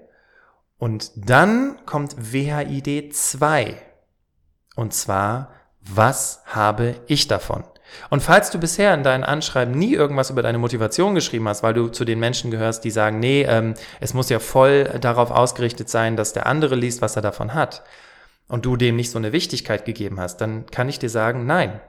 und 0.77 1.12
dann 1.15 1.79
kommt 1.86 2.15
WHID 2.34 3.15
2. 3.15 3.81
Und 4.75 4.93
zwar, 4.93 5.51
was 5.81 6.43
habe 6.46 6.96
ich 7.07 7.27
davon? 7.27 7.63
Und 8.10 8.22
falls 8.22 8.51
du 8.51 8.60
bisher 8.60 8.93
in 8.93 9.03
deinen 9.03 9.24
Anschreiben 9.24 9.74
nie 9.74 9.93
irgendwas 9.93 10.29
über 10.29 10.41
deine 10.41 10.57
Motivation 10.57 11.15
geschrieben 11.15 11.48
hast, 11.48 11.63
weil 11.63 11.74
du 11.74 11.88
zu 11.88 12.05
den 12.05 12.19
Menschen 12.19 12.51
gehörst, 12.51 12.84
die 12.84 12.91
sagen, 12.91 13.19
nee, 13.19 13.43
ähm, 13.43 13.74
es 14.00 14.13
muss 14.13 14.29
ja 14.29 14.39
voll 14.39 14.84
darauf 15.00 15.31
ausgerichtet 15.31 15.89
sein, 15.89 16.15
dass 16.15 16.34
der 16.34 16.46
andere 16.46 16.75
liest, 16.75 17.01
was 17.01 17.15
er 17.15 17.22
davon 17.22 17.53
hat, 17.53 17.84
und 18.48 18.65
du 18.65 18.75
dem 18.75 18.96
nicht 18.96 19.12
so 19.12 19.17
eine 19.17 19.34
Wichtigkeit 19.34 19.86
gegeben 19.86 20.19
hast, 20.19 20.38
dann 20.38 20.65
kann 20.67 20.89
ich 20.89 21.00
dir 21.00 21.10
sagen, 21.10 21.46
nein. 21.46 21.81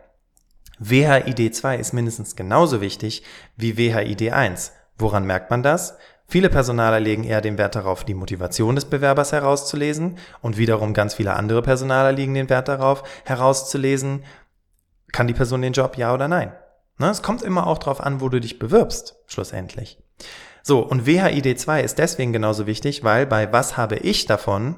WHID 0.80 1.54
2 1.54 1.76
ist 1.76 1.92
mindestens 1.92 2.36
genauso 2.36 2.80
wichtig 2.80 3.24
wie 3.56 3.76
WHID 3.76 4.32
1. 4.32 4.72
Woran 4.96 5.24
merkt 5.24 5.50
man 5.50 5.62
das? 5.62 5.96
Viele 6.30 6.50
Personaler 6.50 7.00
legen 7.00 7.24
eher 7.24 7.40
den 7.40 7.56
Wert 7.56 7.74
darauf, 7.74 8.04
die 8.04 8.12
Motivation 8.12 8.74
des 8.74 8.84
Bewerbers 8.84 9.32
herauszulesen 9.32 10.18
und 10.42 10.58
wiederum 10.58 10.92
ganz 10.92 11.14
viele 11.14 11.32
andere 11.32 11.62
Personaler 11.62 12.12
legen 12.12 12.34
den 12.34 12.50
Wert 12.50 12.68
darauf, 12.68 13.02
herauszulesen, 13.24 14.24
kann 15.10 15.26
die 15.26 15.32
Person 15.32 15.62
den 15.62 15.72
Job 15.72 15.96
ja 15.96 16.12
oder 16.12 16.28
nein. 16.28 16.52
Ne? 16.98 17.08
Es 17.08 17.22
kommt 17.22 17.40
immer 17.40 17.66
auch 17.66 17.78
darauf 17.78 18.02
an, 18.02 18.20
wo 18.20 18.28
du 18.28 18.40
dich 18.42 18.58
bewirbst, 18.58 19.16
schlussendlich. 19.26 20.02
So, 20.62 20.80
und 20.80 21.06
WHID 21.06 21.58
2 21.58 21.82
ist 21.82 21.98
deswegen 21.98 22.34
genauso 22.34 22.66
wichtig, 22.66 23.02
weil 23.04 23.24
bei 23.24 23.50
was 23.50 23.78
habe 23.78 23.96
ich 23.96 24.26
davon, 24.26 24.74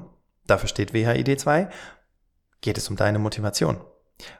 dafür 0.47 0.69
steht 0.69 0.93
WHID 0.93 1.37
2, 1.37 1.67
geht 2.61 2.77
es 2.77 2.89
um 2.89 2.95
deine 2.95 3.19
Motivation. 3.19 3.81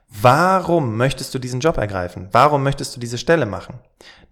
Warum 0.10 0.98
möchtest 0.98 1.34
du 1.34 1.40
diesen 1.40 1.62
Job 1.62 1.78
ergreifen? 1.78 2.28
Warum 2.32 2.64
möchtest 2.64 2.96
du 2.96 3.00
diese 3.00 3.18
Stelle 3.18 3.46
machen? 3.46 3.80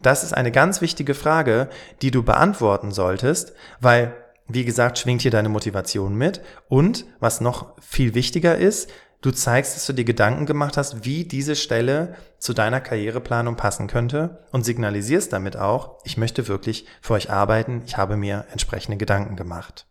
Das 0.02 0.24
ist 0.24 0.34
eine 0.34 0.52
ganz 0.52 0.82
wichtige 0.82 1.14
Frage, 1.14 1.70
die 2.02 2.12
du 2.12 2.24
beantworten 2.24 2.92
solltest, 2.92 3.54
weil, 3.80 4.14
wie 4.48 4.66
gesagt, 4.66 5.00
schwingt 5.00 5.22
hier 5.22 5.32
deine 5.32 5.50
Motivation 5.50 6.16
mit. 6.16 6.42
Und 6.68 7.06
was 7.20 7.42
noch 7.42 7.74
viel 7.80 8.14
wichtiger 8.14 8.58
ist, 8.58 8.90
du 9.22 9.32
zeigst, 9.32 9.76
dass 9.76 9.86
du 9.86 9.94
dir 9.94 10.06
Gedanken 10.06 10.46
gemacht 10.46 10.78
hast, 10.78 11.06
wie 11.06 11.26
diese 11.26 11.56
Stelle 11.56 12.16
zu 12.38 12.54
deiner 12.54 12.82
Karriereplanung 12.82 13.56
passen 13.56 13.88
könnte 13.88 14.46
und 14.52 14.64
signalisierst 14.64 15.32
damit 15.34 15.58
auch, 15.58 15.98
ich 16.04 16.18
möchte 16.18 16.48
wirklich 16.48 16.86
für 17.02 17.14
euch 17.14 17.30
arbeiten, 17.30 17.84
ich 17.86 17.98
habe 17.98 18.18
mir 18.18 18.46
entsprechende 18.52 18.98
Gedanken 18.98 19.36
gemacht. 19.36 19.86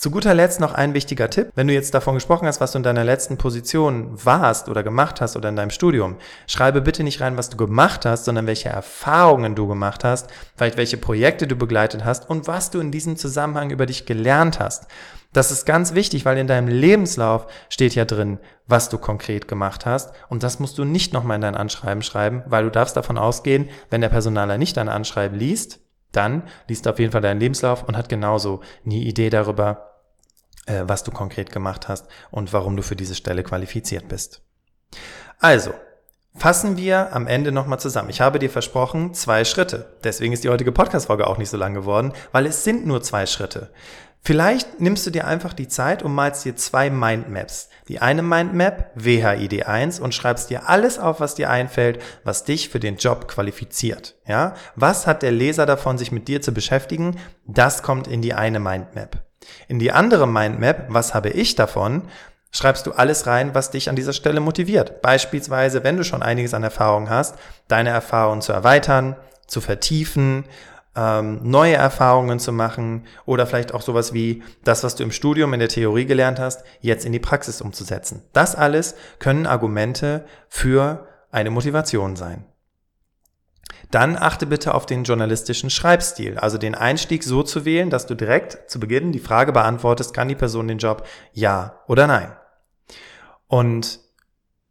Zu 0.00 0.10
guter 0.10 0.32
Letzt 0.32 0.60
noch 0.60 0.72
ein 0.72 0.94
wichtiger 0.94 1.28
Tipp. 1.28 1.50
Wenn 1.54 1.68
du 1.68 1.74
jetzt 1.74 1.92
davon 1.92 2.14
gesprochen 2.14 2.46
hast, 2.46 2.58
was 2.58 2.72
du 2.72 2.78
in 2.78 2.82
deiner 2.82 3.04
letzten 3.04 3.36
Position 3.36 4.08
warst 4.24 4.70
oder 4.70 4.82
gemacht 4.82 5.20
hast 5.20 5.36
oder 5.36 5.50
in 5.50 5.56
deinem 5.56 5.68
Studium, 5.68 6.16
schreibe 6.46 6.80
bitte 6.80 7.04
nicht 7.04 7.20
rein, 7.20 7.36
was 7.36 7.50
du 7.50 7.58
gemacht 7.58 8.06
hast, 8.06 8.24
sondern 8.24 8.46
welche 8.46 8.70
Erfahrungen 8.70 9.54
du 9.54 9.68
gemacht 9.68 10.02
hast, 10.02 10.30
vielleicht 10.56 10.78
welche 10.78 10.96
Projekte 10.96 11.46
du 11.46 11.54
begleitet 11.54 12.02
hast 12.02 12.30
und 12.30 12.48
was 12.48 12.70
du 12.70 12.80
in 12.80 12.90
diesem 12.90 13.18
Zusammenhang 13.18 13.68
über 13.68 13.84
dich 13.84 14.06
gelernt 14.06 14.58
hast. 14.58 14.86
Das 15.34 15.50
ist 15.50 15.66
ganz 15.66 15.92
wichtig, 15.92 16.24
weil 16.24 16.38
in 16.38 16.46
deinem 16.46 16.68
Lebenslauf 16.68 17.46
steht 17.68 17.94
ja 17.94 18.06
drin, 18.06 18.38
was 18.66 18.88
du 18.88 18.96
konkret 18.96 19.48
gemacht 19.48 19.84
hast. 19.84 20.14
Und 20.30 20.42
das 20.42 20.60
musst 20.60 20.78
du 20.78 20.86
nicht 20.86 21.12
nochmal 21.12 21.34
in 21.34 21.42
dein 21.42 21.56
Anschreiben 21.56 22.02
schreiben, 22.02 22.42
weil 22.46 22.64
du 22.64 22.70
darfst 22.70 22.96
davon 22.96 23.18
ausgehen, 23.18 23.68
wenn 23.90 24.00
der 24.00 24.08
Personaler 24.08 24.56
nicht 24.56 24.78
dein 24.78 24.88
Anschreiben 24.88 25.38
liest, 25.38 25.80
dann 26.12 26.44
liest 26.68 26.86
er 26.86 26.92
auf 26.92 26.98
jeden 26.98 27.12
Fall 27.12 27.20
deinen 27.20 27.38
Lebenslauf 27.38 27.86
und 27.86 27.98
hat 27.98 28.08
genauso 28.08 28.60
eine 28.84 28.94
Idee 28.94 29.28
darüber, 29.28 29.89
äh, 30.66 30.82
was 30.86 31.04
du 31.04 31.10
konkret 31.10 31.52
gemacht 31.52 31.88
hast 31.88 32.06
und 32.30 32.52
warum 32.52 32.76
du 32.76 32.82
für 32.82 32.96
diese 32.96 33.14
Stelle 33.14 33.42
qualifiziert 33.42 34.08
bist. 34.08 34.42
Also, 35.38 35.72
fassen 36.34 36.76
wir 36.76 37.14
am 37.14 37.26
Ende 37.26 37.52
nochmal 37.52 37.80
zusammen. 37.80 38.10
Ich 38.10 38.20
habe 38.20 38.38
dir 38.38 38.50
versprochen, 38.50 39.14
zwei 39.14 39.44
Schritte. 39.44 39.96
Deswegen 40.04 40.32
ist 40.32 40.44
die 40.44 40.48
heutige 40.48 40.72
Podcast-Folge 40.72 41.26
auch 41.26 41.38
nicht 41.38 41.50
so 41.50 41.56
lang 41.56 41.74
geworden, 41.74 42.12
weil 42.32 42.46
es 42.46 42.64
sind 42.64 42.86
nur 42.86 43.02
zwei 43.02 43.26
Schritte. 43.26 43.70
Vielleicht 44.22 44.80
nimmst 44.80 45.06
du 45.06 45.10
dir 45.10 45.26
einfach 45.26 45.54
die 45.54 45.68
Zeit 45.68 46.02
und 46.02 46.14
malst 46.14 46.44
dir 46.44 46.54
zwei 46.54 46.90
Mindmaps. 46.90 47.70
Die 47.88 48.00
eine 48.00 48.22
Mindmap, 48.22 48.94
WHID1, 48.96 49.98
und 49.98 50.14
schreibst 50.14 50.50
dir 50.50 50.68
alles 50.68 50.98
auf, 50.98 51.20
was 51.20 51.36
dir 51.36 51.48
einfällt, 51.48 52.02
was 52.22 52.44
dich 52.44 52.68
für 52.68 52.80
den 52.80 52.96
Job 52.96 53.28
qualifiziert. 53.28 54.16
Ja? 54.26 54.54
Was 54.76 55.06
hat 55.06 55.22
der 55.22 55.32
Leser 55.32 55.64
davon, 55.64 55.96
sich 55.96 56.12
mit 56.12 56.28
dir 56.28 56.42
zu 56.42 56.52
beschäftigen? 56.52 57.18
Das 57.46 57.82
kommt 57.82 58.08
in 58.08 58.20
die 58.20 58.34
eine 58.34 58.60
Mindmap. 58.60 59.29
In 59.68 59.78
die 59.78 59.92
andere 59.92 60.26
Mindmap, 60.26 60.86
was 60.88 61.14
habe 61.14 61.30
ich 61.30 61.54
davon, 61.54 62.02
schreibst 62.52 62.86
du 62.86 62.92
alles 62.92 63.26
rein, 63.26 63.54
was 63.54 63.70
dich 63.70 63.88
an 63.88 63.96
dieser 63.96 64.12
Stelle 64.12 64.40
motiviert. 64.40 65.02
Beispielsweise, 65.02 65.84
wenn 65.84 65.96
du 65.96 66.04
schon 66.04 66.22
einiges 66.22 66.54
an 66.54 66.62
Erfahrung 66.62 67.08
hast, 67.08 67.36
deine 67.68 67.90
Erfahrungen 67.90 68.42
zu 68.42 68.52
erweitern, 68.52 69.16
zu 69.46 69.60
vertiefen, 69.60 70.44
ähm, 70.96 71.40
neue 71.42 71.74
Erfahrungen 71.74 72.40
zu 72.40 72.52
machen 72.52 73.06
oder 73.24 73.46
vielleicht 73.46 73.72
auch 73.72 73.82
sowas 73.82 74.12
wie 74.12 74.42
das, 74.64 74.82
was 74.82 74.96
du 74.96 75.04
im 75.04 75.12
Studium 75.12 75.54
in 75.54 75.60
der 75.60 75.68
Theorie 75.68 76.06
gelernt 76.06 76.40
hast, 76.40 76.64
jetzt 76.80 77.06
in 77.06 77.12
die 77.12 77.20
Praxis 77.20 77.60
umzusetzen. 77.60 78.22
Das 78.32 78.56
alles 78.56 78.96
können 79.18 79.46
Argumente 79.46 80.24
für 80.48 81.06
eine 81.30 81.50
Motivation 81.50 82.16
sein. 82.16 82.44
Dann 83.90 84.16
achte 84.16 84.46
bitte 84.46 84.74
auf 84.74 84.86
den 84.86 85.04
journalistischen 85.04 85.70
Schreibstil, 85.70 86.38
also 86.38 86.58
den 86.58 86.74
Einstieg 86.74 87.24
so 87.24 87.42
zu 87.42 87.64
wählen, 87.64 87.90
dass 87.90 88.06
du 88.06 88.14
direkt 88.14 88.70
zu 88.70 88.78
Beginn 88.78 89.12
die 89.12 89.18
Frage 89.18 89.52
beantwortest, 89.52 90.14
kann 90.14 90.28
die 90.28 90.34
Person 90.34 90.68
den 90.68 90.78
Job 90.78 91.06
ja 91.32 91.80
oder 91.88 92.06
nein? 92.06 92.32
Und 93.46 94.00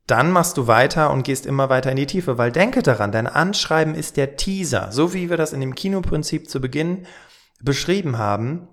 dann 0.07 0.31
machst 0.31 0.57
du 0.57 0.65
weiter 0.65 1.11
und 1.11 1.23
gehst 1.23 1.45
immer 1.45 1.69
weiter 1.69 1.91
in 1.91 1.97
die 1.97 2.07
Tiefe, 2.07 2.37
weil 2.37 2.51
denke 2.51 2.81
daran, 2.81 3.11
dein 3.11 3.27
Anschreiben 3.27 3.93
ist 3.93 4.17
der 4.17 4.37
Teaser, 4.37 4.91
so 4.91 5.13
wie 5.13 5.29
wir 5.29 5.37
das 5.37 5.53
in 5.53 5.59
dem 5.59 5.75
Kinoprinzip 5.75 6.49
zu 6.49 6.59
Beginn 6.59 7.05
beschrieben 7.61 8.17
haben. 8.17 8.69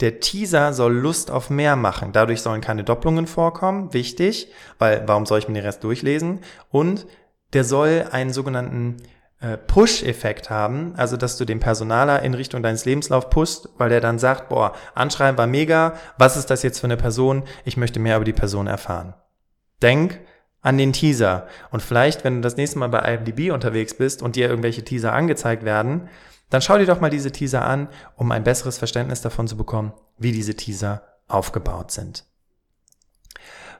Der 0.00 0.20
Teaser 0.20 0.72
soll 0.72 0.94
Lust 0.94 1.30
auf 1.30 1.50
mehr 1.50 1.76
machen. 1.76 2.12
Dadurch 2.12 2.40
sollen 2.40 2.62
keine 2.62 2.84
Doppelungen 2.84 3.26
vorkommen. 3.26 3.92
Wichtig, 3.92 4.50
weil 4.78 5.02
warum 5.06 5.26
soll 5.26 5.40
ich 5.40 5.48
mir 5.48 5.54
den 5.54 5.64
Rest 5.64 5.84
durchlesen? 5.84 6.40
Und 6.70 7.06
der 7.52 7.64
soll 7.64 8.06
einen 8.10 8.32
sogenannten 8.32 8.96
Push-Effekt 9.66 10.50
haben, 10.50 10.92
also 10.96 11.16
dass 11.16 11.38
du 11.38 11.46
den 11.46 11.60
Personaler 11.60 12.22
in 12.22 12.34
Richtung 12.34 12.62
deines 12.62 12.84
Lebenslauf 12.84 13.30
pushst, 13.30 13.70
weil 13.78 13.88
der 13.88 14.02
dann 14.02 14.18
sagt, 14.18 14.50
boah, 14.50 14.74
Anschreiben 14.94 15.38
war 15.38 15.46
mega, 15.46 15.94
was 16.18 16.36
ist 16.36 16.50
das 16.50 16.62
jetzt 16.62 16.78
für 16.78 16.86
eine 16.86 16.98
Person? 16.98 17.44
Ich 17.64 17.78
möchte 17.78 18.00
mehr 18.00 18.16
über 18.16 18.26
die 18.26 18.34
Person 18.34 18.66
erfahren. 18.66 19.14
Denk 19.80 20.20
an 20.60 20.76
den 20.76 20.92
Teaser 20.92 21.46
und 21.70 21.82
vielleicht, 21.82 22.22
wenn 22.22 22.36
du 22.36 22.40
das 22.42 22.58
nächste 22.58 22.78
Mal 22.78 22.90
bei 22.90 22.98
IMDb 23.14 23.50
unterwegs 23.50 23.94
bist 23.94 24.20
und 24.20 24.36
dir 24.36 24.48
irgendwelche 24.48 24.84
Teaser 24.84 25.14
angezeigt 25.14 25.64
werden, 25.64 26.10
dann 26.50 26.60
schau 26.60 26.76
dir 26.76 26.86
doch 26.86 27.00
mal 27.00 27.08
diese 27.08 27.32
Teaser 27.32 27.64
an, 27.64 27.88
um 28.16 28.30
ein 28.32 28.44
besseres 28.44 28.76
Verständnis 28.76 29.22
davon 29.22 29.48
zu 29.48 29.56
bekommen, 29.56 29.94
wie 30.18 30.32
diese 30.32 30.54
Teaser 30.54 31.02
aufgebaut 31.28 31.92
sind. 31.92 32.24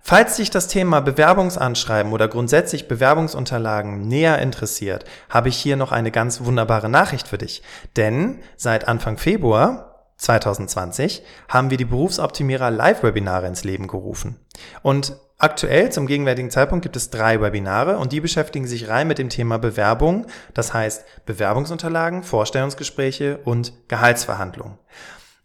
Falls 0.03 0.37
dich 0.37 0.51
das 0.51 0.67
Thema 0.67 1.01
Bewerbungsanschreiben 1.01 2.13
oder 2.13 2.27
grundsätzlich 2.27 2.89
Bewerbungsunterlagen 2.89 4.09
näher 4.09 4.39
interessiert, 4.39 5.05
habe 5.29 5.49
ich 5.49 5.57
hier 5.57 5.77
noch 5.77 5.93
eine 5.93 6.11
ganz 6.11 6.45
wunderbare 6.45 6.89
Nachricht 6.89 7.29
für 7.29 7.39
dich. 7.39 7.63
Denn 7.97 8.41
seit 8.57 8.89
Anfang 8.89 9.19
Februar 9.19 9.91
2020 10.17 11.23
haben 11.49 11.71
wir 11.71 11.79
die 11.79 11.85
Berufsoptimierer 11.85 12.71
Live-Webinare 12.71 13.47
ins 13.47 13.65
Leben 13.65 13.87
gerufen. 13.87 14.37
Und 14.83 15.17
aktuell 15.39 15.91
zum 15.91 16.07
gegenwärtigen 16.07 16.51
Zeitpunkt 16.51 16.83
gibt 16.83 16.97
es 16.97 17.11
drei 17.11 17.41
Webinare 17.41 17.99
und 17.99 18.13
die 18.13 18.21
beschäftigen 18.21 18.67
sich 18.67 18.89
rein 18.89 19.09
mit 19.09 19.19
dem 19.19 19.31
Thema 19.31 19.59
Bewerbung, 19.59 20.27
das 20.55 20.75
heißt 20.75 21.05
Bewerbungsunterlagen, 21.25 22.23
Vorstellungsgespräche 22.23 23.39
und 23.45 23.73
Gehaltsverhandlungen. 23.89 24.79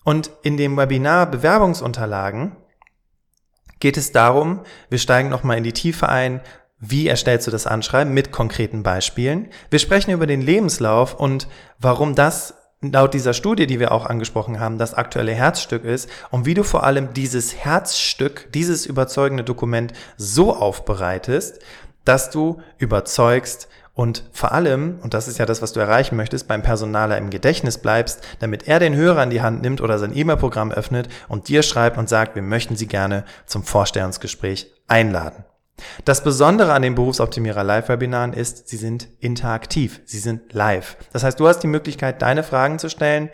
Und 0.04 0.30
in 0.44 0.58
dem 0.58 0.78
Webinar 0.78 1.26
Bewerbungsunterlagen 1.32 2.58
geht 3.80 3.98
es 3.98 4.12
darum, 4.12 4.62
wir 4.90 4.98
steigen 4.98 5.30
nochmal 5.30 5.58
in 5.58 5.64
die 5.64 5.74
Tiefe 5.74 6.10
ein, 6.10 6.42
wie 6.80 7.08
erstellst 7.08 7.48
du 7.48 7.52
das 7.52 7.68
Anschreiben 7.68 8.14
mit 8.14 8.32
konkreten 8.32 8.84
Beispielen. 8.84 9.50
Wir 9.70 9.80
sprechen 9.80 10.12
über 10.12 10.28
den 10.28 10.42
Lebenslauf 10.42 11.14
und 11.20 11.48
warum 11.80 12.16
das 12.16 12.54
laut 12.82 13.14
dieser 13.14 13.34
Studie, 13.34 13.68
die 13.68 13.80
wir 13.80 13.92
auch 13.92 14.06
angesprochen 14.06 14.60
haben, 14.60 14.78
das 14.78 14.94
aktuelle 14.94 15.34
Herzstück 15.34 15.84
ist 15.84 16.10
und 16.32 16.46
wie 16.46 16.54
du 16.54 16.64
vor 16.64 16.84
allem 16.84 17.14
dieses 17.14 17.56
Herzstück, 17.56 18.52
dieses 18.54 18.86
überzeugende 18.86 19.44
Dokument 19.44 19.94
so 20.18 20.56
aufbereitest, 20.56 21.60
dass 22.04 22.30
du 22.30 22.62
überzeugst 22.78 23.68
und 23.96 24.26
vor 24.34 24.52
allem, 24.52 25.00
und 25.02 25.14
das 25.14 25.30
ist 25.30 25.40
ja 25.40 25.46
das, 25.46 25.62
was 25.62 25.72
du 25.72 25.80
erreichen 25.80 26.18
möchtest, 26.18 26.50
beim 26.50 26.62
Personaler 26.62 27.18
im 27.18 27.30
Gedächtnis 27.30 27.78
bleibst, 27.78 28.22
damit 28.40 28.68
er 28.68 28.80
den 28.80 28.94
Hörer 28.94 29.24
in 29.24 29.30
die 29.30 29.42
Hand 29.42 29.62
nimmt 29.62 29.80
oder 29.80 29.98
sein 29.98 30.16
E-Mail-Programm 30.16 30.74
öffnet 30.74 31.08
und 31.30 31.48
dir 31.48 31.64
schreibt 31.64 31.98
und 31.98 32.10
sagt, 32.10 32.36
wir 32.36 32.42
möchten 32.42 32.76
Sie 32.76 32.88
gerne 32.88 33.24
zum 33.46 33.64
Vorstellungsgespräch 33.64 34.68
einladen. 34.88 35.46
Das 36.04 36.24
Besondere 36.24 36.74
an 36.74 36.82
den 36.82 36.96
Berufsoptimierer 36.96 37.64
Live-Webinaren 37.64 38.34
ist, 38.34 38.68
sie 38.68 38.78
sind 38.78 39.08
interaktiv, 39.20 40.02
sie 40.06 40.20
sind 40.20 40.54
live. 40.54 40.98
Das 41.14 41.24
heißt, 41.24 41.40
du 41.40 41.48
hast 41.48 41.60
die 41.60 41.68
Möglichkeit, 41.68 42.22
deine 42.22 42.44
Fragen 42.44 42.80
zu 42.80 42.90
stellen 42.90 43.30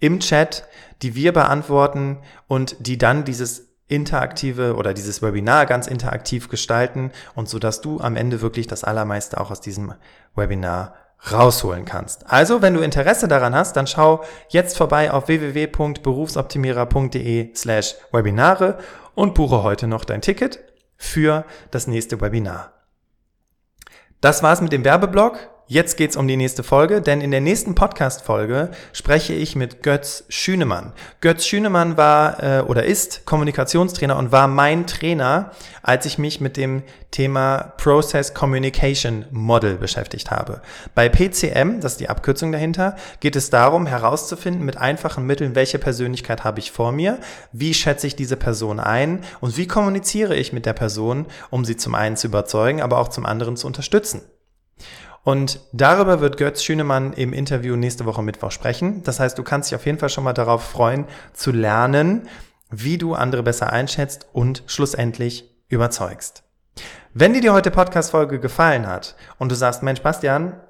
im 0.00 0.20
Chat, 0.20 0.64
die 1.02 1.14
wir 1.14 1.32
beantworten 1.32 2.18
und 2.46 2.76
die 2.78 2.98
dann 2.98 3.24
dieses 3.24 3.73
interaktive 3.86 4.76
oder 4.76 4.94
dieses 4.94 5.22
Webinar 5.22 5.66
ganz 5.66 5.86
interaktiv 5.86 6.48
gestalten 6.48 7.12
und 7.34 7.48
so 7.48 7.58
dass 7.58 7.80
du 7.80 8.00
am 8.00 8.16
Ende 8.16 8.40
wirklich 8.40 8.66
das 8.66 8.84
Allermeiste 8.84 9.40
auch 9.40 9.50
aus 9.50 9.60
diesem 9.60 9.94
Webinar 10.34 10.94
rausholen 11.30 11.84
kannst. 11.84 12.30
Also, 12.30 12.62
wenn 12.62 12.74
du 12.74 12.80
Interesse 12.80 13.28
daran 13.28 13.54
hast, 13.54 13.76
dann 13.76 13.86
schau 13.86 14.24
jetzt 14.48 14.76
vorbei 14.76 15.10
auf 15.10 15.28
www.berufsoptimierer.de 15.28 17.54
slash 17.54 17.94
Webinare 18.12 18.78
und 19.14 19.34
buche 19.34 19.62
heute 19.62 19.86
noch 19.86 20.04
dein 20.04 20.20
Ticket 20.20 20.58
für 20.96 21.44
das 21.70 21.86
nächste 21.86 22.20
Webinar. 22.20 22.72
Das 24.20 24.42
war's 24.42 24.60
mit 24.60 24.72
dem 24.72 24.84
Werbeblock. 24.84 25.53
Jetzt 25.66 25.96
geht's 25.96 26.18
um 26.18 26.28
die 26.28 26.36
nächste 26.36 26.62
Folge, 26.62 27.00
denn 27.00 27.22
in 27.22 27.30
der 27.30 27.40
nächsten 27.40 27.74
Podcast-Folge 27.74 28.68
spreche 28.92 29.32
ich 29.32 29.56
mit 29.56 29.82
Götz 29.82 30.24
Schünemann. 30.28 30.92
Götz 31.22 31.46
Schünemann 31.46 31.96
war 31.96 32.42
äh, 32.42 32.60
oder 32.60 32.84
ist 32.84 33.24
Kommunikationstrainer 33.24 34.18
und 34.18 34.30
war 34.30 34.46
mein 34.46 34.86
Trainer, 34.86 35.52
als 35.82 36.04
ich 36.04 36.18
mich 36.18 36.38
mit 36.42 36.58
dem 36.58 36.82
Thema 37.12 37.72
Process 37.78 38.34
Communication 38.34 39.24
Model 39.30 39.76
beschäftigt 39.76 40.30
habe. 40.30 40.60
Bei 40.94 41.08
PCM, 41.08 41.80
das 41.80 41.92
ist 41.92 42.00
die 42.00 42.10
Abkürzung 42.10 42.52
dahinter, 42.52 42.96
geht 43.20 43.34
es 43.34 43.48
darum 43.48 43.86
herauszufinden 43.86 44.66
mit 44.66 44.76
einfachen 44.76 45.24
Mitteln, 45.24 45.54
welche 45.54 45.78
Persönlichkeit 45.78 46.44
habe 46.44 46.60
ich 46.60 46.72
vor 46.72 46.92
mir, 46.92 47.20
wie 47.52 47.72
schätze 47.72 48.06
ich 48.06 48.16
diese 48.16 48.36
Person 48.36 48.80
ein 48.80 49.20
und 49.40 49.56
wie 49.56 49.66
kommuniziere 49.66 50.36
ich 50.36 50.52
mit 50.52 50.66
der 50.66 50.74
Person, 50.74 51.24
um 51.48 51.64
sie 51.64 51.78
zum 51.78 51.94
einen 51.94 52.18
zu 52.18 52.26
überzeugen, 52.26 52.82
aber 52.82 52.98
auch 52.98 53.08
zum 53.08 53.24
anderen 53.24 53.56
zu 53.56 53.66
unterstützen. 53.66 54.20
Und 55.24 55.60
darüber 55.72 56.20
wird 56.20 56.36
Götz 56.36 56.62
Schünemann 56.62 57.14
im 57.14 57.32
Interview 57.32 57.76
nächste 57.76 58.04
Woche 58.04 58.22
Mittwoch 58.22 58.50
sprechen. 58.50 59.02
Das 59.02 59.20
heißt, 59.20 59.36
du 59.38 59.42
kannst 59.42 59.70
dich 59.70 59.76
auf 59.76 59.86
jeden 59.86 59.98
Fall 59.98 60.10
schon 60.10 60.24
mal 60.24 60.34
darauf 60.34 60.62
freuen, 60.62 61.06
zu 61.32 61.50
lernen, 61.50 62.28
wie 62.70 62.98
du 62.98 63.14
andere 63.14 63.42
besser 63.42 63.72
einschätzt 63.72 64.26
und 64.32 64.62
schlussendlich 64.66 65.50
überzeugst. 65.68 66.42
Wenn 67.14 67.32
dir 67.32 67.40
die 67.40 67.50
heute 67.50 67.70
Podcast-Folge 67.70 68.38
gefallen 68.38 68.86
hat 68.86 69.14
und 69.38 69.50
du 69.50 69.54
sagst, 69.54 69.82
Mensch, 69.82 70.02
Bastian, 70.02 70.60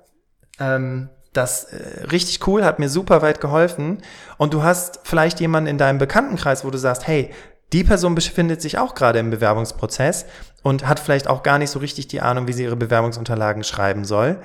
ähm, 0.60 1.08
das 1.32 1.64
äh, 1.64 2.04
richtig 2.12 2.46
cool, 2.46 2.64
hat 2.64 2.78
mir 2.78 2.88
super 2.88 3.22
weit 3.22 3.40
geholfen 3.40 4.02
und 4.36 4.54
du 4.54 4.62
hast 4.62 5.00
vielleicht 5.02 5.40
jemanden 5.40 5.68
in 5.68 5.78
deinem 5.78 5.98
Bekanntenkreis, 5.98 6.64
wo 6.64 6.70
du 6.70 6.78
sagst, 6.78 7.06
hey, 7.06 7.30
die 7.74 7.82
Person 7.82 8.14
befindet 8.14 8.62
sich 8.62 8.78
auch 8.78 8.94
gerade 8.94 9.18
im 9.18 9.30
Bewerbungsprozess 9.30 10.26
und 10.62 10.86
hat 10.86 11.00
vielleicht 11.00 11.26
auch 11.26 11.42
gar 11.42 11.58
nicht 11.58 11.70
so 11.70 11.80
richtig 11.80 12.06
die 12.06 12.20
Ahnung, 12.20 12.46
wie 12.46 12.52
sie 12.52 12.62
ihre 12.62 12.76
Bewerbungsunterlagen 12.76 13.64
schreiben 13.64 14.04
soll. 14.04 14.40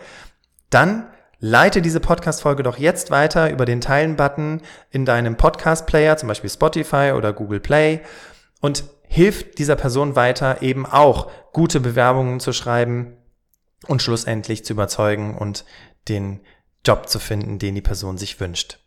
Dann 0.71 1.05
leite 1.39 1.83
diese 1.83 1.99
Podcast-Folge 1.99 2.63
doch 2.63 2.79
jetzt 2.79 3.11
weiter 3.11 3.51
über 3.51 3.65
den 3.65 3.81
Teilen-Button 3.81 4.61
in 4.89 5.05
deinem 5.05 5.37
Podcast-Player, 5.37 6.17
zum 6.17 6.27
Beispiel 6.27 6.49
Spotify 6.49 7.13
oder 7.15 7.31
Google 7.31 7.59
Play 7.59 8.01
und 8.61 8.85
hilf 9.07 9.53
dieser 9.53 9.75
Person 9.75 10.15
weiter, 10.15 10.63
eben 10.63 10.87
auch 10.87 11.29
gute 11.53 11.79
Bewerbungen 11.79 12.39
zu 12.39 12.51
schreiben 12.51 13.15
und 13.85 14.01
schlussendlich 14.01 14.65
zu 14.65 14.73
überzeugen 14.73 15.37
und 15.37 15.65
den 16.07 16.39
Job 16.83 17.07
zu 17.07 17.19
finden, 17.19 17.59
den 17.59 17.75
die 17.75 17.81
Person 17.81 18.17
sich 18.17 18.39
wünscht. 18.39 18.79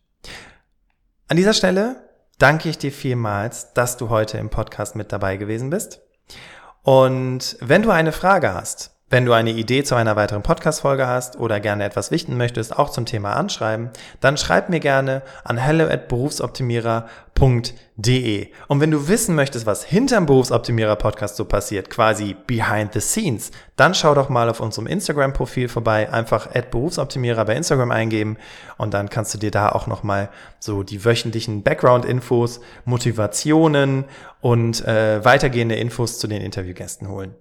An 1.29 1.37
dieser 1.37 1.55
Stelle 1.55 2.09
danke 2.43 2.69
ich 2.69 2.77
dir 2.77 2.91
vielmals, 2.91 3.73
dass 3.73 3.97
du 3.97 4.09
heute 4.09 4.37
im 4.37 4.51
Podcast 4.51 4.97
mit 4.97 5.13
dabei 5.13 5.37
gewesen 5.37 5.71
bist. 5.71 6.01
Und 6.83 7.57
wenn 7.61 7.83
du 7.83 7.91
eine 7.91 8.11
Frage 8.11 8.53
hast, 8.53 8.91
wenn 9.13 9.25
du 9.27 9.35
eine 9.35 9.51
Idee 9.51 9.85
zu 9.85 9.95
einer 9.95 10.17
weiteren 10.17 10.43
Podcast-Folge 10.43 11.07
hast 11.07 11.39
oder 11.39 11.61
gerne 11.61 11.85
etwas 11.85 12.11
wichten 12.11 12.39
möchtest, 12.39 12.79
auch 12.79 12.89
zum 12.89 13.05
Thema 13.05 13.35
Anschreiben, 13.35 13.91
dann 14.21 14.39
schreib 14.39 14.71
mir 14.71 14.81
gerne 14.81 15.21
an 15.45 15.59
hello 15.59 15.85
at 15.85 16.09
berufsoptimierer.de. 16.09 18.49
Und 18.69 18.81
wenn 18.81 18.91
du 18.91 19.09
wissen 19.09 19.35
möchtest, 19.35 19.67
was 19.67 19.85
hinterm 19.85 20.25
Berufsoptimierer 20.25 20.97
Podcast 20.97 21.37
so 21.37 21.45
passiert, 21.45 21.91
quasi 21.91 22.35
behind 22.47 22.95
the 22.95 23.01
scenes, 23.01 23.51
dann 23.77 23.95
schau 23.95 24.15
doch 24.15 24.31
mal 24.31 24.49
auf 24.49 24.61
unserem 24.61 24.87
Instagram-Profil 24.87 25.69
vorbei, 25.69 26.11
einfach 26.11 26.55
at 26.55 26.71
Berufsoptimierer 26.71 27.45
bei 27.45 27.55
Instagram 27.55 27.91
eingeben 27.91 28.39
und 28.79 28.95
dann 28.95 29.11
kannst 29.11 29.35
du 29.35 29.39
dir 29.39 29.51
da 29.51 29.69
auch 29.69 29.87
nochmal 29.87 30.31
so 30.59 30.83
die 30.83 31.05
wöchentlichen 31.05 31.63
Background-Infos, 31.63 32.61
Motivationen 32.87 34.07
und 34.41 34.83
äh, 34.87 35.23
weitergehende 35.23 35.75
Infos 35.75 36.19
zu 36.19 36.29
den 36.29 36.41
Interviewgästen 36.41 37.11
holen. 37.11 37.35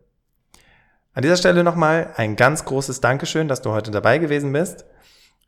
An 1.14 1.24
dieser 1.24 1.38
Stelle 1.38 1.64
nochmal 1.64 2.12
ein 2.16 2.38
ganz 2.38 2.64
großes 2.64 3.02
Dankeschön, 3.02 3.50
dass 3.50 3.62
du 3.62 3.72
heute 3.72 3.92
dabei 3.92 4.18
gewesen 4.18 4.54
bist. 4.54 4.86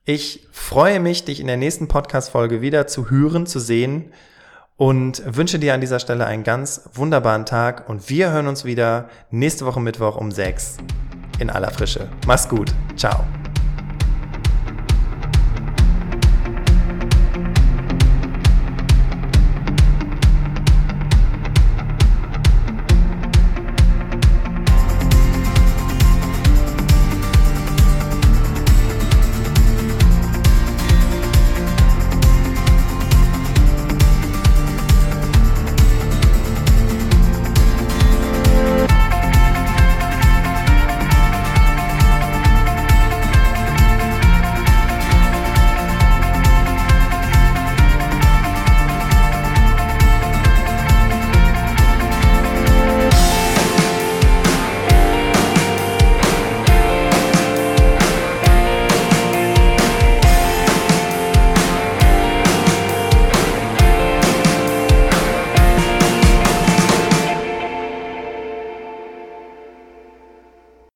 Ich 0.04 0.46
freue 0.52 1.00
mich, 1.00 1.24
dich 1.24 1.40
in 1.40 1.48
der 1.48 1.56
nächsten 1.56 1.88
Podcast-Folge 1.88 2.60
wieder 2.62 2.88
zu 2.88 3.10
hören, 3.10 3.46
zu 3.46 3.60
sehen 3.60 4.12
und 4.76 5.24
wünsche 5.26 5.60
dir 5.60 5.74
an 5.74 5.80
dieser 5.80 6.00
Stelle 6.00 6.26
einen 6.26 6.44
ganz 6.44 6.90
wunderbaren 6.94 7.46
Tag 7.46 7.88
und 7.88 8.10
wir 8.10 8.32
hören 8.32 8.48
uns 8.48 8.66
wieder 8.66 9.10
nächste 9.32 9.66
Woche 9.66 9.80
Mittwoch 9.80 10.18
um 10.18 10.32
sechs 10.32 10.78
in 11.40 11.50
aller 11.50 11.72
Frische. 11.72 12.10
Mach's 12.28 12.50
gut. 12.50 12.74
Ciao. 12.98 13.24